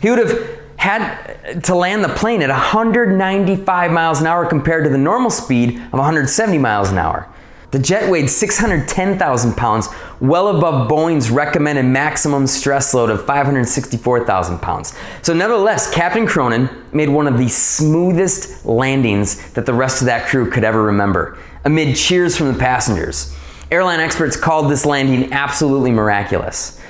He 0.01 0.11
would 0.11 0.21
have 0.21 0.56
had 0.87 1.65
to 1.65 1.75
land 1.75 2.05
the 2.05 2.09
plane 2.09 2.43
at 2.43 2.49
195 2.49 3.91
miles 3.91 4.21
an 4.21 4.27
hour 4.27 4.47
compared 4.47 4.85
to 4.85 4.91
the 4.91 4.99
normal 4.99 5.31
speed 5.31 5.77
of 5.79 5.95
170 5.95 6.59
miles 6.59 6.91
an 6.91 6.99
hour. 6.99 7.29
The 7.73 7.81
jet 7.81 8.09
weighed 8.09 8.31
610,000 8.31 9.57
pounds, 9.57 9.89
well 10.21 10.57
above 10.57 10.89
Boeing's 10.89 11.29
recommended 11.29 11.85
maximum 11.85 12.47
stress 12.47 12.95
load 12.95 13.11
of 13.11 13.27
564,000 13.27 14.61
pounds. 14.61 14.97
So, 15.23 15.35
nevertheless, 15.35 15.93
Captain 15.93 16.27
Cronin 16.27 16.71
made 16.93 17.09
one 17.09 17.27
of 17.27 17.37
the 17.37 17.49
smoothest 17.49 18.65
landings 18.65 19.53
that 19.53 19.67
the 19.67 19.75
rest 19.75 20.01
of 20.01 20.07
that 20.07 20.29
crew 20.29 20.49
could 20.49 20.63
ever 20.63 20.85
remember, 20.85 21.37
amid 21.65 21.97
cheers 21.97 22.37
from 22.37 22.53
the 22.53 22.59
passengers. 22.59 23.35
Airline 23.73 23.99
experts 23.99 24.37
called 24.37 24.71
this 24.71 24.87
landing 24.87 25.33
absolutely 25.33 25.91
miraculous. 25.91 26.81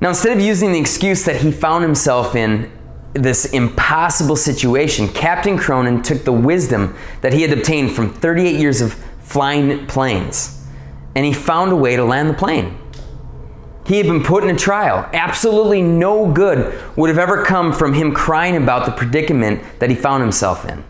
Now, 0.00 0.08
instead 0.08 0.36
of 0.36 0.42
using 0.42 0.72
the 0.72 0.80
excuse 0.80 1.24
that 1.24 1.36
he 1.36 1.52
found 1.52 1.84
himself 1.84 2.34
in 2.34 2.70
this 3.14 3.46
impossible 3.46 4.36
situation, 4.36 5.08
Captain 5.08 5.56
Cronin 5.56 6.02
took 6.02 6.24
the 6.24 6.32
wisdom 6.32 6.96
that 7.20 7.32
he 7.32 7.42
had 7.42 7.52
obtained 7.56 7.92
from 7.92 8.12
38 8.12 8.56
years 8.56 8.80
of 8.80 8.94
flying 9.20 9.86
planes 9.86 10.54
and 11.14 11.24
he 11.24 11.32
found 11.32 11.72
a 11.72 11.76
way 11.76 11.96
to 11.96 12.04
land 12.04 12.28
the 12.28 12.34
plane. 12.34 12.78
He 13.86 13.98
had 13.98 14.06
been 14.06 14.22
put 14.22 14.44
in 14.44 14.54
a 14.54 14.58
trial. 14.58 15.08
Absolutely 15.12 15.82
no 15.82 16.30
good 16.30 16.82
would 16.96 17.08
have 17.08 17.18
ever 17.18 17.44
come 17.44 17.72
from 17.72 17.92
him 17.92 18.12
crying 18.12 18.56
about 18.56 18.86
the 18.86 18.92
predicament 18.92 19.62
that 19.78 19.90
he 19.90 19.96
found 19.96 20.22
himself 20.22 20.64
in. 20.64 20.82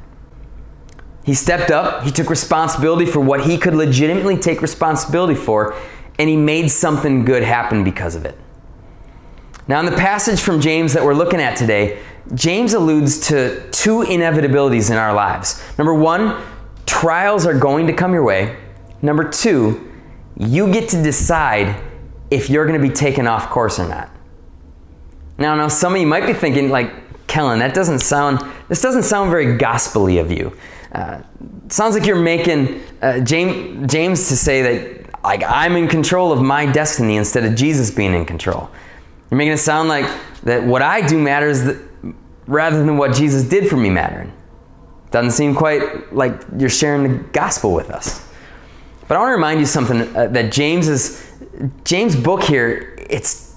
He 1.25 1.35
stepped 1.35 1.71
up, 1.71 2.05
he 2.05 2.11
took 2.11 2.31
responsibility 2.31 3.07
for 3.07 3.21
what 3.21 3.47
he 3.47 3.59
could 3.59 3.75
legitimately 3.75 4.37
take 4.37 4.63
responsibility 4.63 5.35
for, 5.35 5.75
and 6.19 6.29
he 6.29 6.37
made 6.37 6.69
something 6.71 7.25
good 7.25 7.43
happen 7.43 7.83
because 7.83 8.15
of 8.15 8.25
it. 8.25 8.39
Now, 9.67 9.81
in 9.81 9.87
the 9.87 9.97
passage 9.97 10.41
from 10.41 10.61
James 10.61 10.93
that 10.93 11.03
we're 11.03 11.15
looking 11.15 11.41
at 11.41 11.57
today, 11.57 11.99
James 12.33 12.73
alludes 12.73 13.29
to 13.29 13.69
two 13.71 13.99
inevitabilities 14.03 14.91
in 14.91 14.97
our 14.97 15.13
lives. 15.13 15.63
Number 15.77 15.93
one, 15.93 16.43
trials 16.87 17.47
are 17.47 17.59
going 17.59 17.87
to 17.87 17.93
come 17.93 18.15
your 18.15 18.25
way. 18.25 18.57
Number 19.03 19.29
two, 19.29 19.93
you 20.37 20.73
get 20.73 20.89
to 20.91 21.03
decide 21.03 21.83
if 22.31 22.49
you're 22.49 22.67
going 22.67 22.81
to 22.81 22.89
be 22.89 22.95
taken 22.95 23.27
off 23.27 23.51
course 23.51 23.79
or 23.79 23.87
not. 23.87 24.11
Now, 25.37 25.55
now 25.55 25.69
some 25.69 25.95
of 25.95 26.01
you 26.01 26.07
might 26.07 26.27
be 26.27 26.33
thinking, 26.33 26.71
like, 26.71 27.27
Kellen, 27.27 27.59
that 27.59 27.75
doesn't 27.75 27.99
sound, 27.99 28.41
this 28.69 28.81
doesn't 28.81 29.03
sound 29.03 29.31
very 29.31 29.59
gospelly 29.59 30.21
of 30.21 30.31
you. 30.31 30.57
Uh, 30.93 31.21
sounds 31.69 31.95
like 31.95 32.07
you're 32.07 32.17
making 32.17 32.81
uh, 33.03 33.21
James, 33.21 33.93
James 33.93 34.29
to 34.29 34.37
say 34.37 34.63
that, 34.63 35.23
like, 35.23 35.43
I'm 35.43 35.77
in 35.77 35.89
control 35.89 36.33
of 36.33 36.41
my 36.41 36.67
destiny 36.67 37.17
instead 37.17 37.45
of 37.45 37.55
Jesus 37.55 37.91
being 37.91 38.15
in 38.15 38.25
control. 38.25 38.71
You're 39.31 39.39
making 39.39 39.55
it 39.55 39.59
sound 39.59 39.89
like 39.89 40.09
that 40.45 40.65
what 40.65 40.83
I 40.83 41.07
do 41.07 41.19
matters 41.19 41.65
that, 41.65 41.94
rather 42.47 42.79
than 42.79 42.97
what 42.97 43.15
Jesus 43.15 43.45
did 43.45 43.69
for 43.69 43.77
me 43.77 43.91
mattering. 43.91 44.33
Doesn't 45.11 45.33
seem 45.33 45.55
quite 45.55 46.13
like 46.13 46.43
you're 46.59 46.69
sharing 46.69 47.03
the 47.03 47.19
gospel 47.31 47.73
with 47.73 47.91
us. 47.91 48.29
But 49.07 49.17
I 49.17 49.21
want 49.21 49.31
to 49.31 49.35
remind 49.35 49.61
you 49.61 49.67
something 49.67 50.17
uh, 50.17 50.29
that 50.29 50.51
James 50.53 50.89
is 50.89 51.25
James' 51.85 52.17
book 52.17 52.43
here, 52.43 52.97
it's 52.99 53.55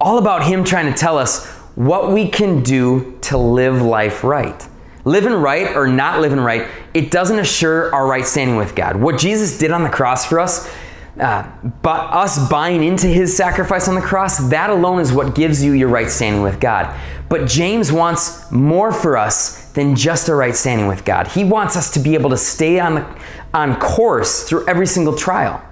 all 0.00 0.18
about 0.18 0.44
him 0.44 0.64
trying 0.64 0.92
to 0.92 0.98
tell 0.98 1.18
us 1.18 1.46
what 1.74 2.12
we 2.12 2.28
can 2.28 2.62
do 2.62 3.18
to 3.22 3.36
live 3.36 3.82
life 3.82 4.22
right. 4.24 4.66
Living 5.04 5.32
right 5.32 5.74
or 5.74 5.86
not 5.86 6.20
living 6.20 6.38
right, 6.38 6.68
it 6.92 7.10
doesn't 7.10 7.38
assure 7.38 7.92
our 7.94 8.06
right 8.06 8.26
standing 8.26 8.56
with 8.56 8.74
God. 8.74 8.96
What 8.96 9.18
Jesus 9.18 9.58
did 9.58 9.70
on 9.70 9.82
the 9.82 9.88
cross 9.88 10.26
for 10.26 10.38
us 10.38 10.70
uh, 11.18 11.50
but 11.82 12.12
us 12.12 12.48
buying 12.48 12.84
into 12.84 13.06
his 13.06 13.36
sacrifice 13.36 13.88
on 13.88 13.94
the 13.94 14.00
cross, 14.00 14.38
that 14.50 14.70
alone 14.70 15.00
is 15.00 15.12
what 15.12 15.34
gives 15.34 15.62
you 15.62 15.72
your 15.72 15.88
right 15.88 16.10
standing 16.10 16.42
with 16.42 16.60
God. 16.60 16.98
But 17.28 17.48
James 17.48 17.92
wants 17.92 18.50
more 18.50 18.92
for 18.92 19.16
us 19.16 19.70
than 19.72 19.96
just 19.96 20.28
a 20.28 20.34
right 20.34 20.54
standing 20.54 20.86
with 20.86 21.04
God. 21.04 21.28
He 21.28 21.44
wants 21.44 21.76
us 21.76 21.90
to 21.92 22.00
be 22.00 22.14
able 22.14 22.30
to 22.30 22.36
stay 22.36 22.78
on, 22.78 22.96
the, 22.96 23.18
on 23.52 23.78
course 23.78 24.48
through 24.48 24.66
every 24.68 24.86
single 24.86 25.16
trial. 25.16 25.62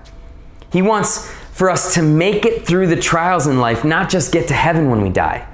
He 0.72 0.82
wants 0.82 1.30
for 1.52 1.70
us 1.70 1.94
to 1.94 2.02
make 2.02 2.44
it 2.44 2.66
through 2.66 2.88
the 2.88 3.00
trials 3.00 3.46
in 3.46 3.58
life, 3.58 3.84
not 3.84 4.10
just 4.10 4.32
get 4.32 4.48
to 4.48 4.54
heaven 4.54 4.90
when 4.90 5.02
we 5.02 5.08
die. 5.08 5.46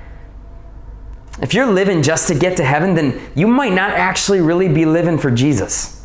If 1.41 1.55
you're 1.55 1.67
living 1.67 2.03
just 2.03 2.29
to 2.29 2.35
get 2.35 2.57
to 2.59 2.65
heaven, 2.65 2.95
then 2.95 3.21
you 3.35 3.47
might 3.47 3.73
not 3.73 3.91
actually 3.91 4.41
really 4.41 4.69
be 4.69 4.85
living 4.85 5.19
for 5.19 5.31
Jesus 5.31 6.04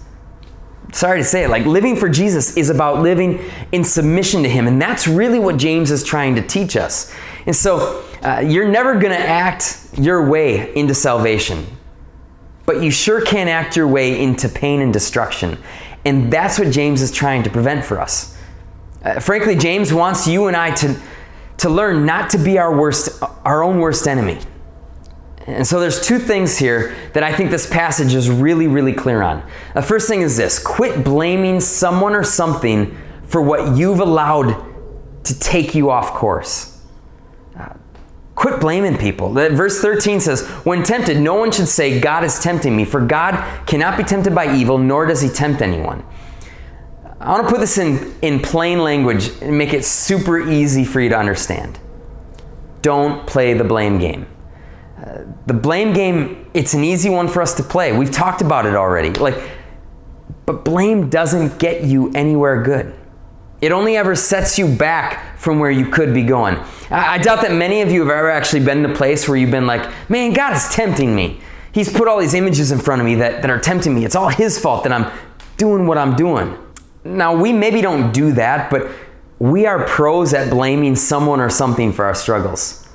sorry 0.91 1.19
to 1.19 1.23
say 1.23 1.43
it, 1.43 1.49
like 1.49 1.65
living 1.65 1.95
for 1.95 2.09
Jesus 2.09 2.57
is 2.57 2.69
about 2.69 3.01
living 3.01 3.39
in 3.71 3.83
submission 3.83 4.43
to 4.43 4.49
Him. 4.49 4.67
And 4.67 4.81
that's 4.81 5.07
really 5.07 5.39
what 5.39 5.57
James 5.57 5.91
is 5.91 6.03
trying 6.03 6.35
to 6.35 6.41
teach 6.41 6.75
us. 6.75 7.13
And 7.45 7.55
so 7.55 8.03
uh, 8.23 8.39
you're 8.45 8.67
never 8.67 8.93
going 8.93 9.13
to 9.13 9.19
act 9.19 9.89
your 9.97 10.27
way 10.27 10.75
into 10.75 10.93
salvation, 10.93 11.65
but 12.65 12.81
you 12.81 12.91
sure 12.91 13.21
can 13.21 13.47
act 13.47 13.75
your 13.75 13.87
way 13.87 14.21
into 14.21 14.49
pain 14.49 14.81
and 14.81 14.91
destruction. 14.91 15.57
And 16.05 16.31
that's 16.31 16.59
what 16.59 16.71
James 16.71 17.01
is 17.01 17.11
trying 17.11 17.43
to 17.43 17.49
prevent 17.49 17.85
for 17.85 17.99
us. 17.99 18.37
Uh, 19.03 19.19
frankly, 19.19 19.55
James 19.55 19.93
wants 19.93 20.27
you 20.27 20.47
and 20.47 20.57
I 20.57 20.71
to, 20.71 20.99
to 21.57 21.69
learn 21.69 22.05
not 22.05 22.29
to 22.31 22.37
be 22.37 22.57
our 22.57 22.75
worst, 22.75 23.21
our 23.45 23.63
own 23.63 23.79
worst 23.79 24.07
enemy. 24.07 24.39
And 25.55 25.65
so 25.65 25.79
there's 25.79 25.99
two 25.99 26.19
things 26.19 26.57
here 26.57 26.95
that 27.13 27.23
I 27.23 27.33
think 27.33 27.49
this 27.49 27.67
passage 27.67 28.13
is 28.13 28.29
really, 28.29 28.67
really 28.67 28.93
clear 28.93 29.23
on. 29.23 29.43
The 29.73 29.81
first 29.81 30.07
thing 30.07 30.21
is 30.21 30.37
this 30.37 30.59
quit 30.59 31.03
blaming 31.03 31.59
someone 31.59 32.13
or 32.13 32.23
something 32.23 32.95
for 33.25 33.41
what 33.41 33.75
you've 33.75 33.99
allowed 33.99 34.65
to 35.23 35.39
take 35.39 35.73
you 35.73 35.89
off 35.89 36.13
course. 36.13 36.81
Uh, 37.57 37.73
quit 38.35 38.59
blaming 38.59 38.97
people. 38.97 39.33
Verse 39.33 39.81
13 39.81 40.19
says, 40.19 40.47
When 40.65 40.83
tempted, 40.83 41.19
no 41.19 41.33
one 41.33 41.51
should 41.51 41.67
say, 41.67 41.99
God 41.99 42.23
is 42.23 42.39
tempting 42.39 42.75
me, 42.75 42.85
for 42.85 43.03
God 43.03 43.65
cannot 43.65 43.97
be 43.97 44.03
tempted 44.03 44.35
by 44.35 44.55
evil, 44.55 44.77
nor 44.77 45.07
does 45.07 45.21
he 45.21 45.29
tempt 45.29 45.61
anyone. 45.61 46.05
I 47.19 47.31
want 47.31 47.47
to 47.47 47.49
put 47.49 47.59
this 47.59 47.77
in, 47.77 48.15
in 48.21 48.39
plain 48.39 48.79
language 48.79 49.29
and 49.41 49.57
make 49.57 49.73
it 49.73 49.83
super 49.83 50.39
easy 50.39 50.85
for 50.85 51.01
you 51.01 51.09
to 51.09 51.17
understand. 51.17 51.79
Don't 52.81 53.27
play 53.27 53.55
the 53.55 53.63
blame 53.65 53.97
game 53.97 54.27
the 55.49 55.53
blame 55.55 55.93
game, 55.93 56.47
it's 56.53 56.75
an 56.75 56.83
easy 56.83 57.09
one 57.09 57.27
for 57.27 57.41
us 57.41 57.55
to 57.55 57.63
play. 57.63 57.91
We've 57.91 58.11
talked 58.11 58.41
about 58.41 58.67
it 58.67 58.75
already. 58.75 59.09
Like, 59.09 59.35
but 60.45 60.63
blame 60.63 61.09
doesn't 61.09 61.57
get 61.57 61.83
you 61.83 62.11
anywhere 62.13 62.61
good. 62.61 62.93
It 63.59 63.71
only 63.71 63.97
ever 63.97 64.15
sets 64.15 64.59
you 64.59 64.67
back 64.73 65.39
from 65.39 65.57
where 65.57 65.71
you 65.71 65.87
could 65.87 66.13
be 66.13 66.21
going. 66.21 66.55
I, 66.91 67.15
I 67.15 67.17
doubt 67.17 67.41
that 67.41 67.51
many 67.51 67.81
of 67.81 67.91
you 67.91 68.01
have 68.01 68.11
ever 68.11 68.29
actually 68.29 68.63
been 68.63 68.85
in 68.85 68.91
a 68.91 68.93
place 68.93 69.27
where 69.27 69.37
you've 69.37 69.49
been 69.49 69.65
like, 69.65 69.89
man, 70.07 70.33
God 70.33 70.55
is 70.55 70.69
tempting 70.69 71.15
me. 71.15 71.41
He's 71.71 71.91
put 71.91 72.07
all 72.07 72.19
these 72.19 72.35
images 72.35 72.71
in 72.71 72.77
front 72.77 73.01
of 73.01 73.05
me 73.05 73.15
that, 73.15 73.41
that 73.41 73.49
are 73.49 73.59
tempting 73.59 73.95
me. 73.95 74.05
It's 74.05 74.15
all 74.15 74.29
His 74.29 74.59
fault 74.59 74.83
that 74.83 74.93
I'm 74.93 75.11
doing 75.57 75.87
what 75.87 75.97
I'm 75.97 76.15
doing. 76.15 76.55
Now, 77.03 77.35
we 77.35 77.53
maybe 77.53 77.81
don't 77.81 78.11
do 78.11 78.33
that, 78.33 78.69
but 78.69 78.91
we 79.39 79.65
are 79.65 79.83
pros 79.85 80.35
at 80.35 80.51
blaming 80.51 80.95
someone 80.95 81.39
or 81.39 81.49
something 81.49 81.91
for 81.91 82.05
our 82.05 82.13
struggles. 82.13 82.87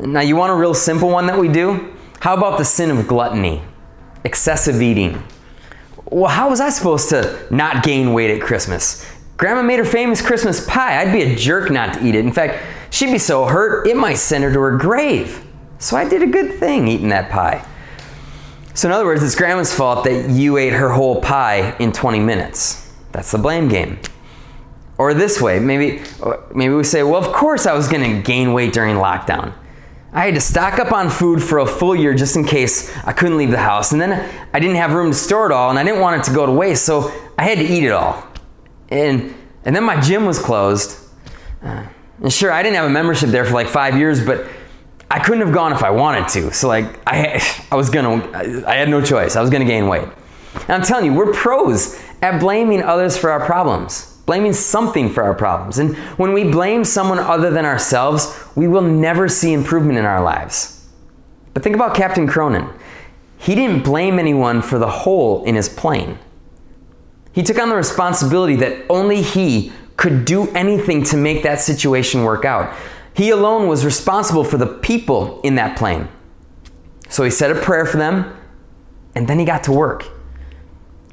Now, 0.00 0.20
you 0.20 0.34
want 0.34 0.50
a 0.50 0.54
real 0.54 0.72
simple 0.72 1.10
one 1.10 1.26
that 1.26 1.38
we 1.38 1.48
do? 1.48 1.94
How 2.20 2.34
about 2.34 2.56
the 2.56 2.64
sin 2.64 2.90
of 2.90 3.06
gluttony, 3.06 3.62
excessive 4.24 4.80
eating? 4.80 5.22
Well, 6.06 6.30
how 6.30 6.48
was 6.48 6.60
I 6.60 6.70
supposed 6.70 7.10
to 7.10 7.46
not 7.50 7.84
gain 7.84 8.14
weight 8.14 8.30
at 8.30 8.40
Christmas? 8.40 9.06
Grandma 9.36 9.62
made 9.62 9.78
her 9.78 9.84
famous 9.84 10.22
Christmas 10.22 10.66
pie. 10.66 11.00
I'd 11.00 11.12
be 11.12 11.22
a 11.22 11.36
jerk 11.36 11.70
not 11.70 11.94
to 11.94 12.06
eat 12.06 12.14
it. 12.14 12.24
In 12.24 12.32
fact, 12.32 12.64
she'd 12.90 13.12
be 13.12 13.18
so 13.18 13.44
hurt 13.44 13.86
it 13.86 13.96
might 13.96 14.14
send 14.14 14.42
her 14.44 14.52
to 14.52 14.60
her 14.60 14.76
grave. 14.78 15.46
So 15.78 15.96
I 15.96 16.08
did 16.08 16.22
a 16.22 16.26
good 16.26 16.58
thing 16.58 16.88
eating 16.88 17.10
that 17.10 17.30
pie. 17.30 17.66
So, 18.74 18.88
in 18.88 18.92
other 18.92 19.04
words, 19.04 19.22
it's 19.22 19.34
grandma's 19.34 19.74
fault 19.74 20.04
that 20.04 20.30
you 20.30 20.56
ate 20.56 20.72
her 20.72 20.90
whole 20.90 21.20
pie 21.20 21.76
in 21.78 21.92
20 21.92 22.20
minutes. 22.20 22.90
That's 23.12 23.30
the 23.30 23.38
blame 23.38 23.68
game. 23.68 23.98
Or 24.96 25.12
this 25.14 25.40
way, 25.40 25.58
maybe, 25.58 26.02
maybe 26.54 26.74
we 26.74 26.84
say, 26.84 27.02
well, 27.02 27.16
of 27.16 27.32
course 27.34 27.66
I 27.66 27.74
was 27.74 27.88
going 27.88 28.16
to 28.16 28.22
gain 28.22 28.52
weight 28.52 28.72
during 28.72 28.96
lockdown. 28.96 29.54
I 30.12 30.24
had 30.24 30.34
to 30.34 30.40
stock 30.40 30.80
up 30.80 30.92
on 30.92 31.08
food 31.08 31.40
for 31.40 31.58
a 31.58 31.66
full 31.66 31.94
year 31.94 32.14
just 32.14 32.34
in 32.34 32.44
case 32.44 32.96
I 33.04 33.12
couldn't 33.12 33.38
leave 33.38 33.52
the 33.52 33.58
house. 33.58 33.92
And 33.92 34.00
then 34.00 34.12
I 34.52 34.58
didn't 34.58 34.76
have 34.76 34.92
room 34.92 35.12
to 35.12 35.16
store 35.16 35.46
it 35.46 35.52
all 35.52 35.70
and 35.70 35.78
I 35.78 35.84
didn't 35.84 36.00
want 36.00 36.20
it 36.20 36.24
to 36.24 36.34
go 36.34 36.46
to 36.46 36.52
waste, 36.52 36.84
so 36.84 37.12
I 37.38 37.44
had 37.44 37.58
to 37.58 37.64
eat 37.64 37.84
it 37.84 37.92
all. 37.92 38.26
And, 38.88 39.34
and 39.64 39.76
then 39.76 39.84
my 39.84 40.00
gym 40.00 40.26
was 40.26 40.38
closed. 40.38 40.98
Uh, 41.62 41.86
and 42.20 42.32
sure, 42.32 42.50
I 42.50 42.62
didn't 42.62 42.76
have 42.76 42.86
a 42.86 42.90
membership 42.90 43.30
there 43.30 43.44
for 43.44 43.54
like 43.54 43.68
five 43.68 43.96
years, 43.96 44.24
but 44.24 44.48
I 45.10 45.20
couldn't 45.20 45.44
have 45.44 45.54
gone 45.54 45.72
if 45.72 45.84
I 45.84 45.90
wanted 45.90 46.28
to. 46.30 46.52
So 46.52 46.66
like 46.66 47.00
I, 47.06 47.40
I 47.70 47.76
was 47.76 47.88
gonna, 47.88 48.64
I 48.66 48.74
had 48.74 48.88
no 48.88 49.00
choice. 49.00 49.36
I 49.36 49.40
was 49.40 49.50
gonna 49.50 49.64
gain 49.64 49.86
weight. 49.86 50.08
And 50.54 50.70
I'm 50.70 50.82
telling 50.82 51.06
you, 51.06 51.14
we're 51.14 51.32
pros 51.32 52.00
at 52.20 52.40
blaming 52.40 52.82
others 52.82 53.16
for 53.16 53.30
our 53.30 53.44
problems 53.46 54.09
blaming 54.30 54.52
something 54.52 55.10
for 55.10 55.24
our 55.24 55.34
problems. 55.34 55.80
And 55.80 55.96
when 56.16 56.32
we 56.32 56.44
blame 56.44 56.84
someone 56.84 57.18
other 57.18 57.50
than 57.50 57.64
ourselves, 57.64 58.32
we 58.54 58.68
will 58.68 58.80
never 58.80 59.28
see 59.28 59.52
improvement 59.52 59.98
in 59.98 60.04
our 60.04 60.22
lives. 60.22 60.86
But 61.52 61.64
think 61.64 61.74
about 61.74 61.96
Captain 61.96 62.28
Cronin. 62.28 62.68
He 63.38 63.56
didn't 63.56 63.82
blame 63.82 64.20
anyone 64.20 64.62
for 64.62 64.78
the 64.78 64.88
hole 64.88 65.42
in 65.42 65.56
his 65.56 65.68
plane. 65.68 66.16
He 67.32 67.42
took 67.42 67.58
on 67.58 67.70
the 67.70 67.74
responsibility 67.74 68.54
that 68.54 68.86
only 68.88 69.20
he 69.20 69.72
could 69.96 70.24
do 70.26 70.48
anything 70.50 71.02
to 71.06 71.16
make 71.16 71.42
that 71.42 71.58
situation 71.58 72.22
work 72.22 72.44
out. 72.44 72.72
He 73.14 73.30
alone 73.30 73.66
was 73.66 73.84
responsible 73.84 74.44
for 74.44 74.58
the 74.58 74.66
people 74.66 75.40
in 75.40 75.56
that 75.56 75.76
plane. 75.76 76.06
So 77.08 77.24
he 77.24 77.30
said 77.30 77.50
a 77.50 77.60
prayer 77.60 77.84
for 77.84 77.96
them, 77.96 78.32
and 79.16 79.26
then 79.26 79.40
he 79.40 79.44
got 79.44 79.64
to 79.64 79.72
work. 79.72 80.06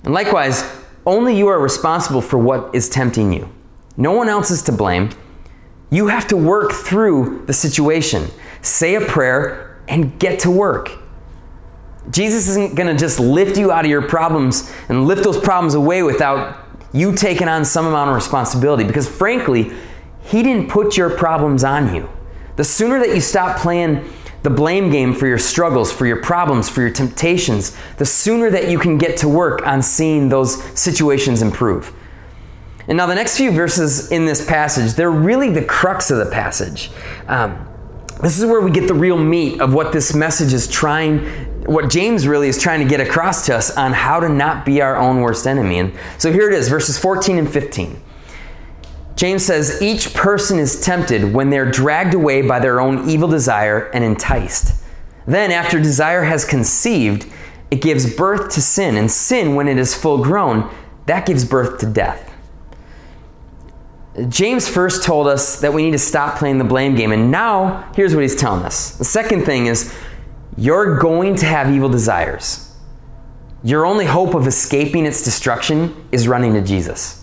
And 0.03 0.13
likewise, 0.13 0.61
Only 1.07 1.37
you 1.37 1.47
are 1.47 1.57
responsible 1.57 2.21
for 2.21 2.37
what 2.37 2.75
is 2.75 2.89
tempting 2.89 3.31
you. 3.31 3.49
No 3.95 4.11
one 4.11 4.27
else 4.27 4.51
is 4.51 4.61
to 4.63 4.73
blame. 4.73 5.09
You 5.89 6.07
have 6.07 6.27
to 6.27 6.35
work 6.35 6.73
through 6.73 7.45
the 7.45 7.53
situation. 7.53 8.27
Say 8.61 8.95
a 8.95 9.01
prayer 9.01 9.81
and 9.87 10.19
get 10.19 10.39
to 10.39 10.51
work. 10.51 10.91
Jesus 12.11 12.49
isn't 12.49 12.75
going 12.75 12.93
to 12.93 12.99
just 12.99 13.21
lift 13.21 13.57
you 13.57 13.71
out 13.71 13.85
of 13.85 13.89
your 13.89 14.01
problems 14.01 14.69
and 14.89 15.07
lift 15.07 15.23
those 15.23 15.39
problems 15.39 15.75
away 15.75 16.03
without 16.03 16.67
you 16.91 17.15
taking 17.15 17.47
on 17.47 17.63
some 17.63 17.85
amount 17.85 18.09
of 18.09 18.15
responsibility 18.15 18.83
because, 18.83 19.07
frankly, 19.07 19.71
He 20.23 20.43
didn't 20.43 20.69
put 20.69 20.97
your 20.97 21.09
problems 21.09 21.63
on 21.63 21.95
you. 21.95 22.09
The 22.57 22.65
sooner 22.65 22.99
that 22.99 23.15
you 23.15 23.21
stop 23.21 23.57
playing 23.57 24.03
the 24.47 24.55
blame 24.55 24.89
game 24.89 25.13
for 25.13 25.27
your 25.27 25.37
struggles, 25.37 25.91
for 25.91 26.05
your 26.05 26.21
problems, 26.21 26.69
for 26.69 26.79
your 26.79 26.89
temptations, 26.89 27.75
the 27.97 28.05
sooner 28.05 28.49
that 28.49 28.69
you 28.69 28.79
can 28.79 28.97
get 28.97 29.17
to 29.17 29.27
work 29.27 29.67
on 29.67 29.81
seeing 29.81 30.29
those 30.29 30.63
situations 30.79 31.41
improve. 31.41 31.93
And 32.87 32.95
now, 32.95 33.07
the 33.07 33.15
next 33.15 33.35
few 33.35 33.51
verses 33.51 34.09
in 34.09 34.25
this 34.25 34.45
passage, 34.45 34.93
they're 34.93 35.11
really 35.11 35.49
the 35.49 35.65
crux 35.65 36.11
of 36.11 36.19
the 36.19 36.27
passage. 36.27 36.89
Um, 37.27 37.67
this 38.21 38.39
is 38.39 38.45
where 38.45 38.61
we 38.61 38.71
get 38.71 38.87
the 38.87 38.93
real 38.93 39.17
meat 39.17 39.59
of 39.59 39.73
what 39.73 39.91
this 39.91 40.15
message 40.15 40.53
is 40.53 40.65
trying, 40.69 41.25
what 41.65 41.89
James 41.89 42.25
really 42.25 42.47
is 42.47 42.57
trying 42.57 42.79
to 42.79 42.87
get 42.87 43.01
across 43.01 43.45
to 43.47 43.55
us 43.57 43.75
on 43.75 43.91
how 43.91 44.21
to 44.21 44.29
not 44.29 44.65
be 44.65 44.81
our 44.81 44.95
own 44.95 45.19
worst 45.19 45.45
enemy. 45.45 45.79
And 45.79 45.93
so 46.17 46.31
here 46.31 46.49
it 46.49 46.53
is, 46.53 46.69
verses 46.69 46.97
14 46.97 47.37
and 47.37 47.51
15. 47.51 48.01
James 49.17 49.43
says, 49.43 49.81
Each 49.81 50.13
person 50.13 50.59
is 50.59 50.79
tempted 50.79 51.33
when 51.33 51.49
they're 51.49 51.69
dragged 51.69 52.13
away 52.13 52.43
by 52.43 52.59
their 52.59 52.79
own 52.79 53.09
evil 53.09 53.27
desire 53.27 53.89
and 53.89 54.03
enticed. 54.03 54.81
Then, 55.25 55.51
after 55.51 55.79
desire 55.79 56.23
has 56.23 56.45
conceived, 56.45 57.27
it 57.71 57.81
gives 57.81 58.15
birth 58.15 58.53
to 58.53 58.61
sin. 58.61 58.95
And 58.95 59.11
sin, 59.11 59.55
when 59.55 59.67
it 59.67 59.77
is 59.79 59.95
full 59.95 60.23
grown, 60.23 60.73
that 61.07 61.25
gives 61.25 61.43
birth 61.43 61.79
to 61.79 61.87
death. 61.87 62.31
James 64.29 64.67
first 64.67 65.03
told 65.03 65.27
us 65.27 65.61
that 65.61 65.73
we 65.73 65.83
need 65.83 65.91
to 65.91 65.97
stop 65.97 66.37
playing 66.37 66.59
the 66.59 66.63
blame 66.63 66.95
game, 66.95 67.11
and 67.11 67.29
now 67.29 67.91
here's 67.95 68.15
what 68.15 68.21
he's 68.21 68.35
telling 68.35 68.63
us. 68.63 68.97
The 68.97 69.05
second 69.05 69.45
thing 69.45 69.67
is 69.67 69.93
you're 70.57 70.97
going 70.97 71.35
to 71.37 71.45
have 71.45 71.71
evil 71.71 71.89
desires. 71.89 72.75
Your 73.63 73.85
only 73.85 74.05
hope 74.05 74.33
of 74.33 74.47
escaping 74.47 75.05
its 75.05 75.23
destruction 75.23 76.07
is 76.11 76.27
running 76.27 76.53
to 76.53 76.61
Jesus. 76.61 77.16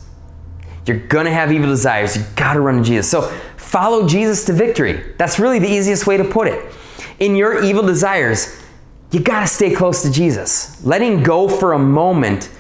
You're 0.87 1.01
to 1.27 1.33
have 1.33 1.51
evil 1.51 1.69
desires. 1.69 2.17
You 2.17 2.25
got 2.37 2.55
to 2.55 2.61
run 2.61 2.79
to 2.79 2.85
Jesus. 2.85 3.11
So 3.11 3.23
follow 3.57 4.07
Jesus 4.07 4.45
to 4.47 4.53
victory. 4.53 5.03
That's 5.19 5.39
really 5.39 5.59
the 5.59 5.71
easiest 5.71 6.07
way 6.07 6.17
to 6.17 6.25
put 6.25 6.47
it. 6.47 6.73
In 7.21 7.37
your 7.37 7.63
evil 7.63 7.83
desires, 7.83 8.61
you 9.11 9.21
got 9.21 9.41
to 9.41 9.47
stay 9.47 9.75
close 9.75 10.03
to 10.03 10.11
Jesus. 10.11 10.85
Letting 10.85 11.23
go 11.23 11.49
for 11.49 11.73
a 11.73 11.79
moment 11.79 12.51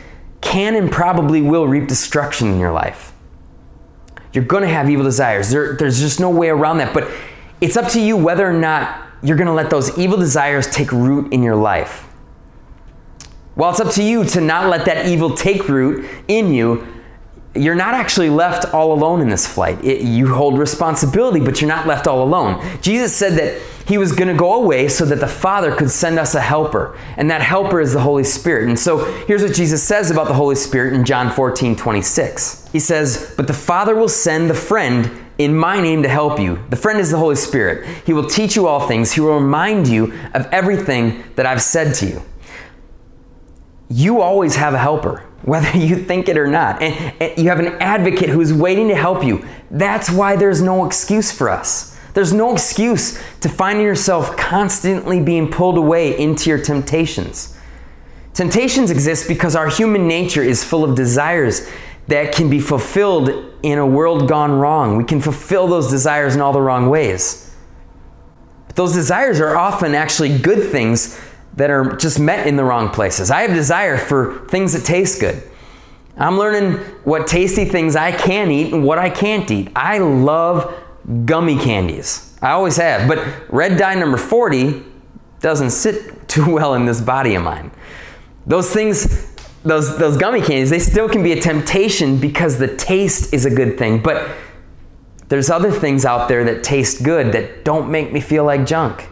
can 0.40 0.76
and 0.76 0.90
probably 0.90 1.42
will 1.42 1.66
reap 1.66 1.88
destruction 1.88 2.48
in 2.48 2.58
your 2.58 2.72
life. 2.72 3.12
You're 4.32 4.44
to 4.62 4.68
have 4.68 4.90
evil 4.90 5.04
desires. 5.04 5.50
There, 5.50 5.76
there's 5.76 6.00
just 6.00 6.20
no 6.20 6.30
way 6.30 6.48
around 6.48 6.78
that. 6.78 6.92
But 6.92 7.10
it's 7.60 7.76
up 7.76 7.88
to 7.92 8.00
you 8.00 8.16
whether 8.16 8.48
or 8.48 8.52
not 8.52 9.02
you're 9.22 9.36
to 9.46 9.52
let 9.52 9.70
those 9.70 9.96
evil 9.98 10.18
desires 10.18 10.68
take 10.68 10.92
root 10.92 11.32
in 11.32 11.42
your 11.42 11.56
life. 11.56 12.06
Well, 13.56 13.70
it's 13.70 13.80
up 13.80 13.92
to 13.94 14.02
you 14.02 14.24
to 14.24 14.40
not 14.40 14.68
let 14.68 14.84
that 14.86 15.06
evil 15.06 15.34
take 15.34 15.68
root 15.68 16.08
in 16.28 16.52
you. 16.52 16.86
You're 17.54 17.74
not 17.74 17.94
actually 17.94 18.30
left 18.30 18.74
all 18.74 18.92
alone 18.92 19.20
in 19.20 19.28
this 19.28 19.46
flight. 19.46 19.82
It, 19.84 20.02
you 20.02 20.34
hold 20.34 20.58
responsibility, 20.58 21.40
but 21.40 21.60
you're 21.60 21.68
not 21.68 21.86
left 21.86 22.06
all 22.06 22.22
alone. 22.22 22.64
Jesus 22.80 23.14
said 23.14 23.34
that 23.34 23.62
he 23.86 23.98
was 23.98 24.12
going 24.12 24.28
to 24.28 24.34
go 24.34 24.54
away 24.54 24.88
so 24.88 25.04
that 25.04 25.20
the 25.20 25.28
Father 25.28 25.74
could 25.74 25.90
send 25.90 26.18
us 26.18 26.34
a 26.34 26.40
helper. 26.40 26.98
And 27.16 27.30
that 27.30 27.42
helper 27.42 27.80
is 27.80 27.92
the 27.92 28.00
Holy 28.00 28.24
Spirit. 28.24 28.68
And 28.68 28.78
so 28.78 29.04
here's 29.26 29.42
what 29.42 29.54
Jesus 29.54 29.82
says 29.82 30.10
about 30.10 30.26
the 30.26 30.34
Holy 30.34 30.56
Spirit 30.56 30.94
in 30.94 31.04
John 31.04 31.30
14 31.30 31.76
26. 31.76 32.68
He 32.72 32.80
says, 32.80 33.34
But 33.36 33.46
the 33.46 33.52
Father 33.52 33.94
will 33.94 34.08
send 34.08 34.48
the 34.48 34.54
friend 34.54 35.10
in 35.38 35.56
my 35.56 35.80
name 35.80 36.02
to 36.02 36.08
help 36.08 36.38
you. 36.40 36.64
The 36.70 36.76
friend 36.76 36.98
is 36.98 37.10
the 37.10 37.18
Holy 37.18 37.36
Spirit. 37.36 37.86
He 38.06 38.12
will 38.12 38.26
teach 38.26 38.56
you 38.56 38.66
all 38.66 38.86
things, 38.86 39.12
He 39.12 39.20
will 39.20 39.38
remind 39.38 39.88
you 39.88 40.12
of 40.32 40.46
everything 40.52 41.24
that 41.36 41.46
I've 41.46 41.62
said 41.62 41.94
to 41.96 42.06
you. 42.06 42.22
You 43.90 44.20
always 44.20 44.56
have 44.56 44.74
a 44.74 44.78
helper, 44.78 45.24
whether 45.44 45.70
you 45.78 45.96
think 45.96 46.28
it 46.28 46.36
or 46.36 46.46
not. 46.46 46.82
And, 46.82 47.14
and 47.20 47.38
you 47.38 47.48
have 47.48 47.60
an 47.60 47.74
advocate 47.80 48.28
who's 48.28 48.52
waiting 48.52 48.88
to 48.88 48.94
help 48.96 49.24
you. 49.24 49.46
That's 49.70 50.10
why 50.10 50.36
there's 50.36 50.62
no 50.62 50.86
excuse 50.86 51.30
for 51.30 51.50
us. 51.50 51.98
There's 52.14 52.32
no 52.32 52.52
excuse 52.52 53.20
to 53.40 53.48
finding 53.48 53.84
yourself 53.84 54.36
constantly 54.36 55.20
being 55.20 55.50
pulled 55.50 55.76
away 55.76 56.16
into 56.18 56.48
your 56.48 56.60
temptations. 56.60 57.56
Temptations 58.34 58.90
exist 58.90 59.26
because 59.26 59.56
our 59.56 59.68
human 59.68 60.06
nature 60.06 60.42
is 60.42 60.62
full 60.62 60.84
of 60.84 60.94
desires 60.94 61.68
that 62.06 62.34
can 62.34 62.50
be 62.50 62.60
fulfilled 62.60 63.30
in 63.62 63.78
a 63.78 63.86
world 63.86 64.28
gone 64.28 64.52
wrong. 64.52 64.96
We 64.96 65.04
can 65.04 65.20
fulfill 65.20 65.66
those 65.66 65.90
desires 65.90 66.34
in 66.34 66.40
all 66.40 66.52
the 66.52 66.60
wrong 66.60 66.88
ways. 66.88 67.52
But 68.66 68.76
those 68.76 68.92
desires 68.92 69.40
are 69.40 69.56
often 69.56 69.94
actually 69.94 70.38
good 70.38 70.70
things 70.70 71.20
that 71.56 71.70
are 71.70 71.96
just 71.96 72.18
met 72.18 72.46
in 72.46 72.56
the 72.56 72.64
wrong 72.64 72.90
places. 72.90 73.30
I 73.30 73.42
have 73.42 73.54
desire 73.54 73.96
for 73.96 74.46
things 74.48 74.72
that 74.72 74.84
taste 74.84 75.20
good. 75.20 75.42
I'm 76.16 76.38
learning 76.38 76.78
what 77.04 77.26
tasty 77.26 77.64
things 77.64 77.96
I 77.96 78.12
can 78.12 78.50
eat 78.50 78.72
and 78.72 78.84
what 78.84 78.98
I 78.98 79.10
can't 79.10 79.50
eat. 79.50 79.70
I 79.74 79.98
love 79.98 80.74
gummy 81.24 81.58
candies. 81.58 82.36
I 82.40 82.52
always 82.52 82.76
have. 82.76 83.08
But 83.08 83.26
red 83.52 83.76
dye 83.78 83.94
number 83.94 84.16
40 84.16 84.82
doesn't 85.40 85.70
sit 85.70 86.28
too 86.28 86.54
well 86.54 86.74
in 86.74 86.86
this 86.86 87.00
body 87.00 87.34
of 87.34 87.42
mine. 87.42 87.70
Those 88.46 88.70
things, 88.70 89.34
those, 89.62 89.96
those 89.98 90.16
gummy 90.16 90.40
candies, 90.40 90.70
they 90.70 90.78
still 90.78 91.08
can 91.08 91.22
be 91.22 91.32
a 91.32 91.40
temptation 91.40 92.18
because 92.18 92.58
the 92.58 92.76
taste 92.76 93.32
is 93.32 93.44
a 93.44 93.50
good 93.50 93.78
thing. 93.78 94.02
But 94.02 94.28
there's 95.28 95.50
other 95.50 95.72
things 95.72 96.04
out 96.04 96.28
there 96.28 96.44
that 96.44 96.62
taste 96.62 97.02
good 97.02 97.32
that 97.32 97.64
don't 97.64 97.90
make 97.90 98.12
me 98.12 98.20
feel 98.20 98.44
like 98.44 98.66
junk. 98.66 99.08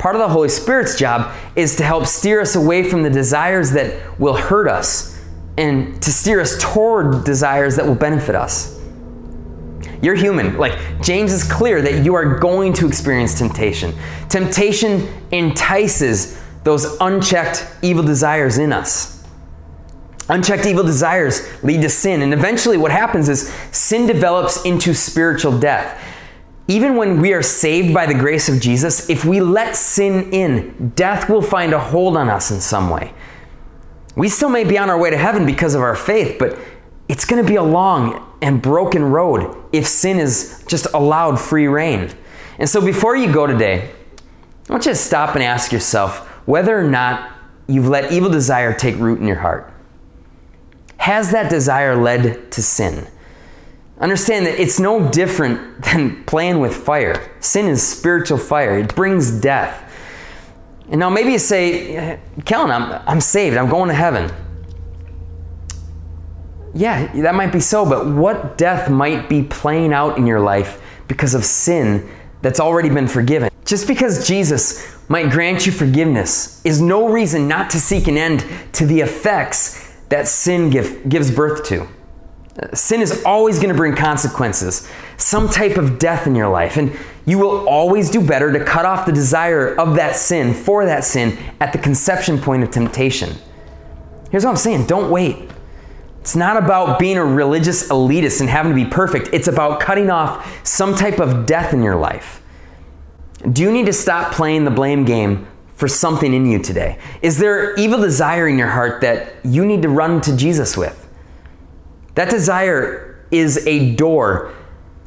Part 0.00 0.16
of 0.16 0.20
the 0.20 0.28
Holy 0.30 0.48
Spirit's 0.48 0.98
job 0.98 1.30
is 1.56 1.76
to 1.76 1.84
help 1.84 2.06
steer 2.06 2.40
us 2.40 2.56
away 2.56 2.88
from 2.88 3.02
the 3.02 3.10
desires 3.10 3.72
that 3.72 4.18
will 4.18 4.34
hurt 4.34 4.66
us 4.66 5.22
and 5.58 6.00
to 6.02 6.10
steer 6.10 6.40
us 6.40 6.56
toward 6.58 7.22
desires 7.24 7.76
that 7.76 7.84
will 7.86 7.94
benefit 7.94 8.34
us. 8.34 8.80
You're 10.00 10.14
human. 10.14 10.56
Like, 10.56 11.02
James 11.02 11.34
is 11.34 11.44
clear 11.44 11.82
that 11.82 12.02
you 12.02 12.14
are 12.14 12.38
going 12.38 12.72
to 12.74 12.88
experience 12.88 13.38
temptation. 13.38 13.92
Temptation 14.30 15.06
entices 15.32 16.42
those 16.64 16.96
unchecked 17.02 17.66
evil 17.82 18.02
desires 18.02 18.56
in 18.56 18.72
us. 18.72 19.22
Unchecked 20.30 20.64
evil 20.64 20.82
desires 20.84 21.46
lead 21.62 21.82
to 21.82 21.90
sin, 21.90 22.22
and 22.22 22.32
eventually, 22.32 22.78
what 22.78 22.90
happens 22.90 23.28
is 23.28 23.52
sin 23.70 24.06
develops 24.06 24.64
into 24.64 24.94
spiritual 24.94 25.58
death. 25.58 26.02
Even 26.70 26.94
when 26.94 27.20
we 27.20 27.32
are 27.32 27.42
saved 27.42 27.92
by 27.92 28.06
the 28.06 28.14
grace 28.14 28.48
of 28.48 28.60
Jesus, 28.60 29.10
if 29.10 29.24
we 29.24 29.40
let 29.40 29.74
sin 29.74 30.32
in, 30.32 30.90
death 30.90 31.28
will 31.28 31.42
find 31.42 31.72
a 31.72 31.80
hold 31.80 32.16
on 32.16 32.28
us 32.28 32.52
in 32.52 32.60
some 32.60 32.90
way. 32.90 33.12
We 34.14 34.28
still 34.28 34.50
may 34.50 34.62
be 34.62 34.78
on 34.78 34.88
our 34.88 34.96
way 34.96 35.10
to 35.10 35.16
heaven 35.16 35.44
because 35.44 35.74
of 35.74 35.82
our 35.82 35.96
faith, 35.96 36.36
but 36.38 36.56
it's 37.08 37.24
going 37.24 37.42
to 37.44 37.48
be 37.48 37.56
a 37.56 37.62
long 37.62 38.24
and 38.40 38.62
broken 38.62 39.02
road 39.02 39.52
if 39.72 39.84
sin 39.88 40.20
is 40.20 40.62
just 40.68 40.86
allowed 40.94 41.40
free 41.40 41.66
reign. 41.66 42.08
And 42.60 42.68
so 42.68 42.80
before 42.80 43.16
you 43.16 43.32
go 43.32 43.48
today, 43.48 43.90
I 44.68 44.72
want 44.72 44.86
you 44.86 44.92
to 44.92 44.96
stop 44.96 45.34
and 45.34 45.42
ask 45.42 45.72
yourself 45.72 46.24
whether 46.46 46.78
or 46.78 46.88
not 46.88 47.32
you've 47.66 47.88
let 47.88 48.12
evil 48.12 48.30
desire 48.30 48.72
take 48.72 48.94
root 48.94 49.18
in 49.18 49.26
your 49.26 49.40
heart. 49.40 49.74
Has 50.98 51.32
that 51.32 51.50
desire 51.50 51.96
led 51.96 52.52
to 52.52 52.62
sin? 52.62 53.08
Understand 54.00 54.46
that 54.46 54.58
it's 54.58 54.80
no 54.80 55.10
different 55.10 55.82
than 55.84 56.24
playing 56.24 56.58
with 56.60 56.74
fire. 56.74 57.30
Sin 57.40 57.66
is 57.66 57.86
spiritual 57.86 58.38
fire, 58.38 58.78
it 58.78 58.94
brings 58.94 59.30
death. 59.30 59.86
And 60.90 60.98
now 60.98 61.10
maybe 61.10 61.30
you 61.32 61.38
say, 61.38 61.96
eh, 61.96 62.18
Kellen, 62.44 62.70
I'm, 62.70 63.02
I'm 63.06 63.20
saved, 63.20 63.56
I'm 63.56 63.68
going 63.68 63.88
to 63.88 63.94
heaven. 63.94 64.32
Yeah, 66.74 67.12
that 67.22 67.34
might 67.34 67.52
be 67.52 67.60
so, 67.60 67.88
but 67.88 68.06
what 68.06 68.56
death 68.56 68.90
might 68.90 69.28
be 69.28 69.42
playing 69.42 69.92
out 69.92 70.18
in 70.18 70.26
your 70.26 70.40
life 70.40 70.80
because 71.08 71.34
of 71.34 71.44
sin 71.44 72.08
that's 72.42 72.60
already 72.60 72.88
been 72.88 73.08
forgiven? 73.08 73.50
Just 73.64 73.86
because 73.86 74.26
Jesus 74.26 74.96
might 75.08 75.30
grant 75.30 75.66
you 75.66 75.72
forgiveness 75.72 76.64
is 76.64 76.80
no 76.80 77.08
reason 77.08 77.46
not 77.48 77.70
to 77.70 77.80
seek 77.80 78.08
an 78.08 78.16
end 78.16 78.44
to 78.72 78.86
the 78.86 79.00
effects 79.00 79.94
that 80.08 80.26
sin 80.26 80.70
give, 80.70 81.08
gives 81.08 81.30
birth 81.30 81.64
to. 81.66 81.86
Sin 82.74 83.00
is 83.00 83.22
always 83.24 83.58
going 83.58 83.68
to 83.68 83.76
bring 83.76 83.94
consequences, 83.94 84.88
some 85.16 85.48
type 85.48 85.76
of 85.76 85.98
death 85.98 86.26
in 86.26 86.34
your 86.34 86.48
life, 86.48 86.76
and 86.76 86.96
you 87.24 87.38
will 87.38 87.68
always 87.68 88.10
do 88.10 88.20
better 88.20 88.52
to 88.52 88.64
cut 88.64 88.84
off 88.84 89.06
the 89.06 89.12
desire 89.12 89.74
of 89.76 89.94
that 89.96 90.16
sin 90.16 90.52
for 90.52 90.84
that 90.84 91.04
sin 91.04 91.38
at 91.60 91.72
the 91.72 91.78
conception 91.78 92.38
point 92.38 92.62
of 92.62 92.70
temptation. 92.70 93.36
Here's 94.30 94.44
what 94.44 94.50
I'm 94.50 94.56
saying 94.56 94.86
don't 94.86 95.10
wait. 95.10 95.50
It's 96.20 96.36
not 96.36 96.56
about 96.56 96.98
being 96.98 97.16
a 97.16 97.24
religious 97.24 97.88
elitist 97.88 98.40
and 98.40 98.50
having 98.50 98.72
to 98.72 98.76
be 98.76 98.84
perfect. 98.84 99.30
It's 99.32 99.48
about 99.48 99.80
cutting 99.80 100.10
off 100.10 100.66
some 100.66 100.94
type 100.94 101.18
of 101.18 101.46
death 101.46 101.72
in 101.72 101.82
your 101.82 101.96
life. 101.96 102.42
Do 103.52 103.62
you 103.62 103.72
need 103.72 103.86
to 103.86 103.92
stop 103.92 104.34
playing 104.34 104.64
the 104.64 104.70
blame 104.70 105.06
game 105.06 105.46
for 105.76 105.88
something 105.88 106.34
in 106.34 106.44
you 106.44 106.58
today? 106.58 106.98
Is 107.22 107.38
there 107.38 107.74
evil 107.76 107.98
desire 107.98 108.46
in 108.46 108.58
your 108.58 108.68
heart 108.68 109.00
that 109.00 109.34
you 109.44 109.64
need 109.64 109.80
to 109.82 109.88
run 109.88 110.20
to 110.22 110.36
Jesus 110.36 110.76
with? 110.76 110.99
That 112.14 112.30
desire 112.30 113.24
is 113.30 113.66
a 113.66 113.94
door 113.94 114.52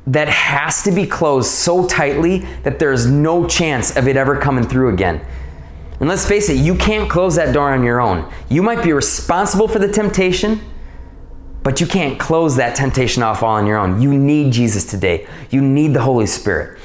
that 0.08 0.28
has 0.28 0.84
to 0.84 0.92
be 0.92 1.08
closed 1.08 1.50
so 1.50 1.88
tightly 1.88 2.40
that 2.64 2.80
there's 2.80 3.06
no 3.06 3.48
chance 3.48 3.96
of 3.96 4.08
it 4.08 4.18
ever 4.18 4.38
coming 4.38 4.66
through 4.66 4.94
again. 4.94 5.26
And 6.00 6.10
let's 6.10 6.28
face 6.28 6.50
it, 6.50 6.58
you 6.58 6.76
can't 6.76 7.10
close 7.10 7.36
that 7.36 7.54
door 7.54 7.72
on 7.72 7.84
your 7.84 8.02
own. 8.02 8.30
You 8.50 8.62
might 8.62 8.84
be 8.84 8.92
responsible 8.92 9.68
for 9.68 9.80
the 9.80 9.88
temptation, 9.88 10.60
but 11.62 11.80
you 11.80 11.88
can't 11.88 12.20
close 12.20 12.58
that 12.58 12.76
temptation 12.76 13.24
off 13.24 13.42
all 13.42 13.56
on 13.56 13.66
your 13.66 13.78
own. 13.78 14.02
You 14.02 14.14
need 14.14 14.52
Jesus 14.52 14.84
today. 14.84 15.28
You 15.50 15.62
need 15.62 15.94
the 15.94 16.02
Holy 16.02 16.26
Spirit. 16.26 16.80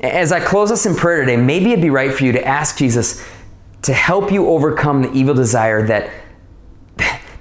As 0.00 0.32
I 0.32 0.40
close 0.40 0.70
us 0.70 0.86
in 0.86 0.94
prayer 0.94 1.20
today, 1.20 1.36
maybe 1.36 1.72
it'd 1.72 1.82
be 1.82 1.90
right 1.90 2.12
for 2.12 2.24
you 2.24 2.32
to 2.32 2.46
ask 2.46 2.78
Jesus 2.78 3.22
to 3.82 3.92
help 3.92 4.32
you 4.32 4.48
overcome 4.48 5.02
the 5.02 5.12
evil 5.12 5.34
desire 5.34 5.86
that 5.88 6.10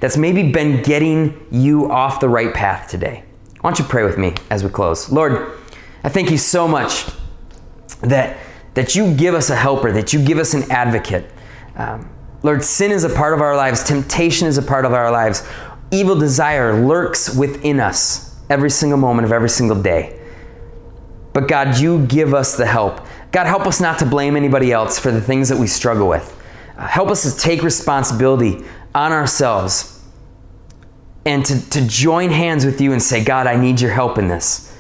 that's 0.01 0.17
maybe 0.17 0.51
been 0.51 0.81
getting 0.81 1.47
you 1.51 1.89
off 1.89 2.19
the 2.19 2.27
right 2.27 2.53
path 2.53 2.89
today. 2.89 3.23
Why 3.61 3.69
don't 3.69 3.79
you 3.79 3.85
pray 3.85 4.03
with 4.03 4.17
me 4.17 4.33
as 4.49 4.63
we 4.63 4.69
close? 4.69 5.09
Lord, 5.11 5.59
I 6.03 6.09
thank 6.09 6.31
you 6.31 6.37
so 6.37 6.67
much 6.67 7.05
that, 8.01 8.39
that 8.73 8.95
you 8.95 9.13
give 9.13 9.35
us 9.35 9.51
a 9.51 9.55
helper, 9.55 9.91
that 9.91 10.11
you 10.11 10.25
give 10.25 10.39
us 10.39 10.55
an 10.55 10.69
advocate. 10.71 11.31
Um, 11.75 12.09
Lord, 12.41 12.63
sin 12.63 12.91
is 12.91 13.03
a 13.03 13.09
part 13.09 13.35
of 13.35 13.41
our 13.41 13.55
lives, 13.55 13.83
temptation 13.83 14.47
is 14.47 14.57
a 14.57 14.63
part 14.63 14.85
of 14.85 14.93
our 14.93 15.11
lives, 15.11 15.47
evil 15.91 16.15
desire 16.15 16.83
lurks 16.83 17.35
within 17.35 17.79
us 17.79 18.35
every 18.49 18.71
single 18.71 18.97
moment 18.97 19.25
of 19.25 19.31
every 19.31 19.49
single 19.49 19.79
day. 19.79 20.19
But 21.33 21.47
God, 21.47 21.77
you 21.77 22.07
give 22.07 22.33
us 22.33 22.57
the 22.57 22.65
help. 22.65 23.05
God, 23.31 23.45
help 23.45 23.67
us 23.67 23.79
not 23.79 23.99
to 23.99 24.05
blame 24.05 24.35
anybody 24.35 24.71
else 24.71 24.97
for 24.97 25.11
the 25.11 25.21
things 25.21 25.47
that 25.49 25.59
we 25.59 25.67
struggle 25.67 26.09
with. 26.09 26.35
Uh, 26.75 26.87
help 26.87 27.09
us 27.09 27.31
to 27.31 27.39
take 27.39 27.61
responsibility 27.61 28.65
on 28.95 29.11
ourselves 29.11 29.90
and 31.25 31.45
to, 31.45 31.69
to 31.69 31.87
join 31.87 32.29
hands 32.31 32.65
with 32.65 32.81
you 32.81 32.93
and 32.93 33.01
say, 33.01 33.23
God, 33.23 33.47
I 33.47 33.55
need 33.55 33.79
your 33.79 33.91
help 33.91 34.17
in 34.17 34.27
this. 34.27 34.75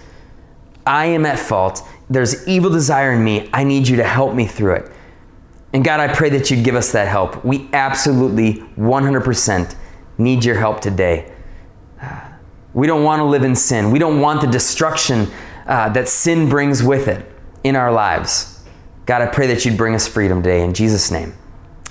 I 0.85 1.05
am 1.07 1.25
at 1.25 1.37
fault. 1.37 1.87
There's 2.09 2.47
evil 2.47 2.69
desire 2.69 3.11
in 3.11 3.23
me. 3.23 3.49
I 3.53 3.63
need 3.63 3.87
you 3.87 3.97
to 3.97 4.03
help 4.03 4.33
me 4.33 4.47
through 4.47 4.75
it. 4.75 4.91
And 5.73 5.85
God, 5.85 5.99
I 5.99 6.13
pray 6.13 6.29
that 6.31 6.51
you'd 6.51 6.65
give 6.65 6.75
us 6.75 6.91
that 6.91 7.07
help. 7.07 7.45
We 7.45 7.69
absolutely 7.71 8.55
100% 8.77 9.75
need 10.17 10.43
your 10.43 10.55
help 10.55 10.81
today. 10.81 11.31
We 12.73 12.87
don't 12.87 13.03
want 13.03 13.19
to 13.19 13.25
live 13.25 13.43
in 13.43 13.55
sin. 13.55 13.91
We 13.91 13.99
don't 13.99 14.19
want 14.19 14.41
the 14.41 14.47
destruction 14.47 15.27
uh, 15.67 15.89
that 15.89 16.09
sin 16.09 16.49
brings 16.49 16.83
with 16.83 17.07
it 17.07 17.25
in 17.63 17.75
our 17.75 17.91
lives. 17.91 18.63
God, 19.05 19.21
I 19.21 19.27
pray 19.27 19.47
that 19.47 19.65
you'd 19.65 19.77
bring 19.77 19.95
us 19.95 20.07
freedom 20.07 20.41
today. 20.41 20.63
In 20.63 20.73
Jesus' 20.73 21.11
name, 21.11 21.33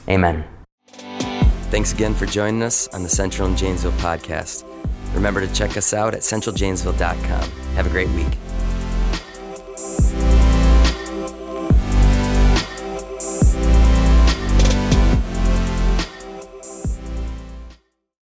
amen. 0.08 0.44
Thanks 1.70 1.92
again 1.92 2.14
for 2.14 2.26
joining 2.26 2.62
us 2.62 2.88
on 2.88 3.04
the 3.04 3.09
Central 3.09 3.46
and 3.46 3.56
Janesville 3.56 3.92
podcast. 3.92 4.64
Remember 5.14 5.40
to 5.40 5.52
check 5.54 5.76
us 5.76 5.94
out 5.94 6.14
at 6.14 6.22
centraljanesville.com. 6.22 7.50
Have 7.74 7.87
a 7.87 7.90
great 7.90 8.09
week. 8.09 8.37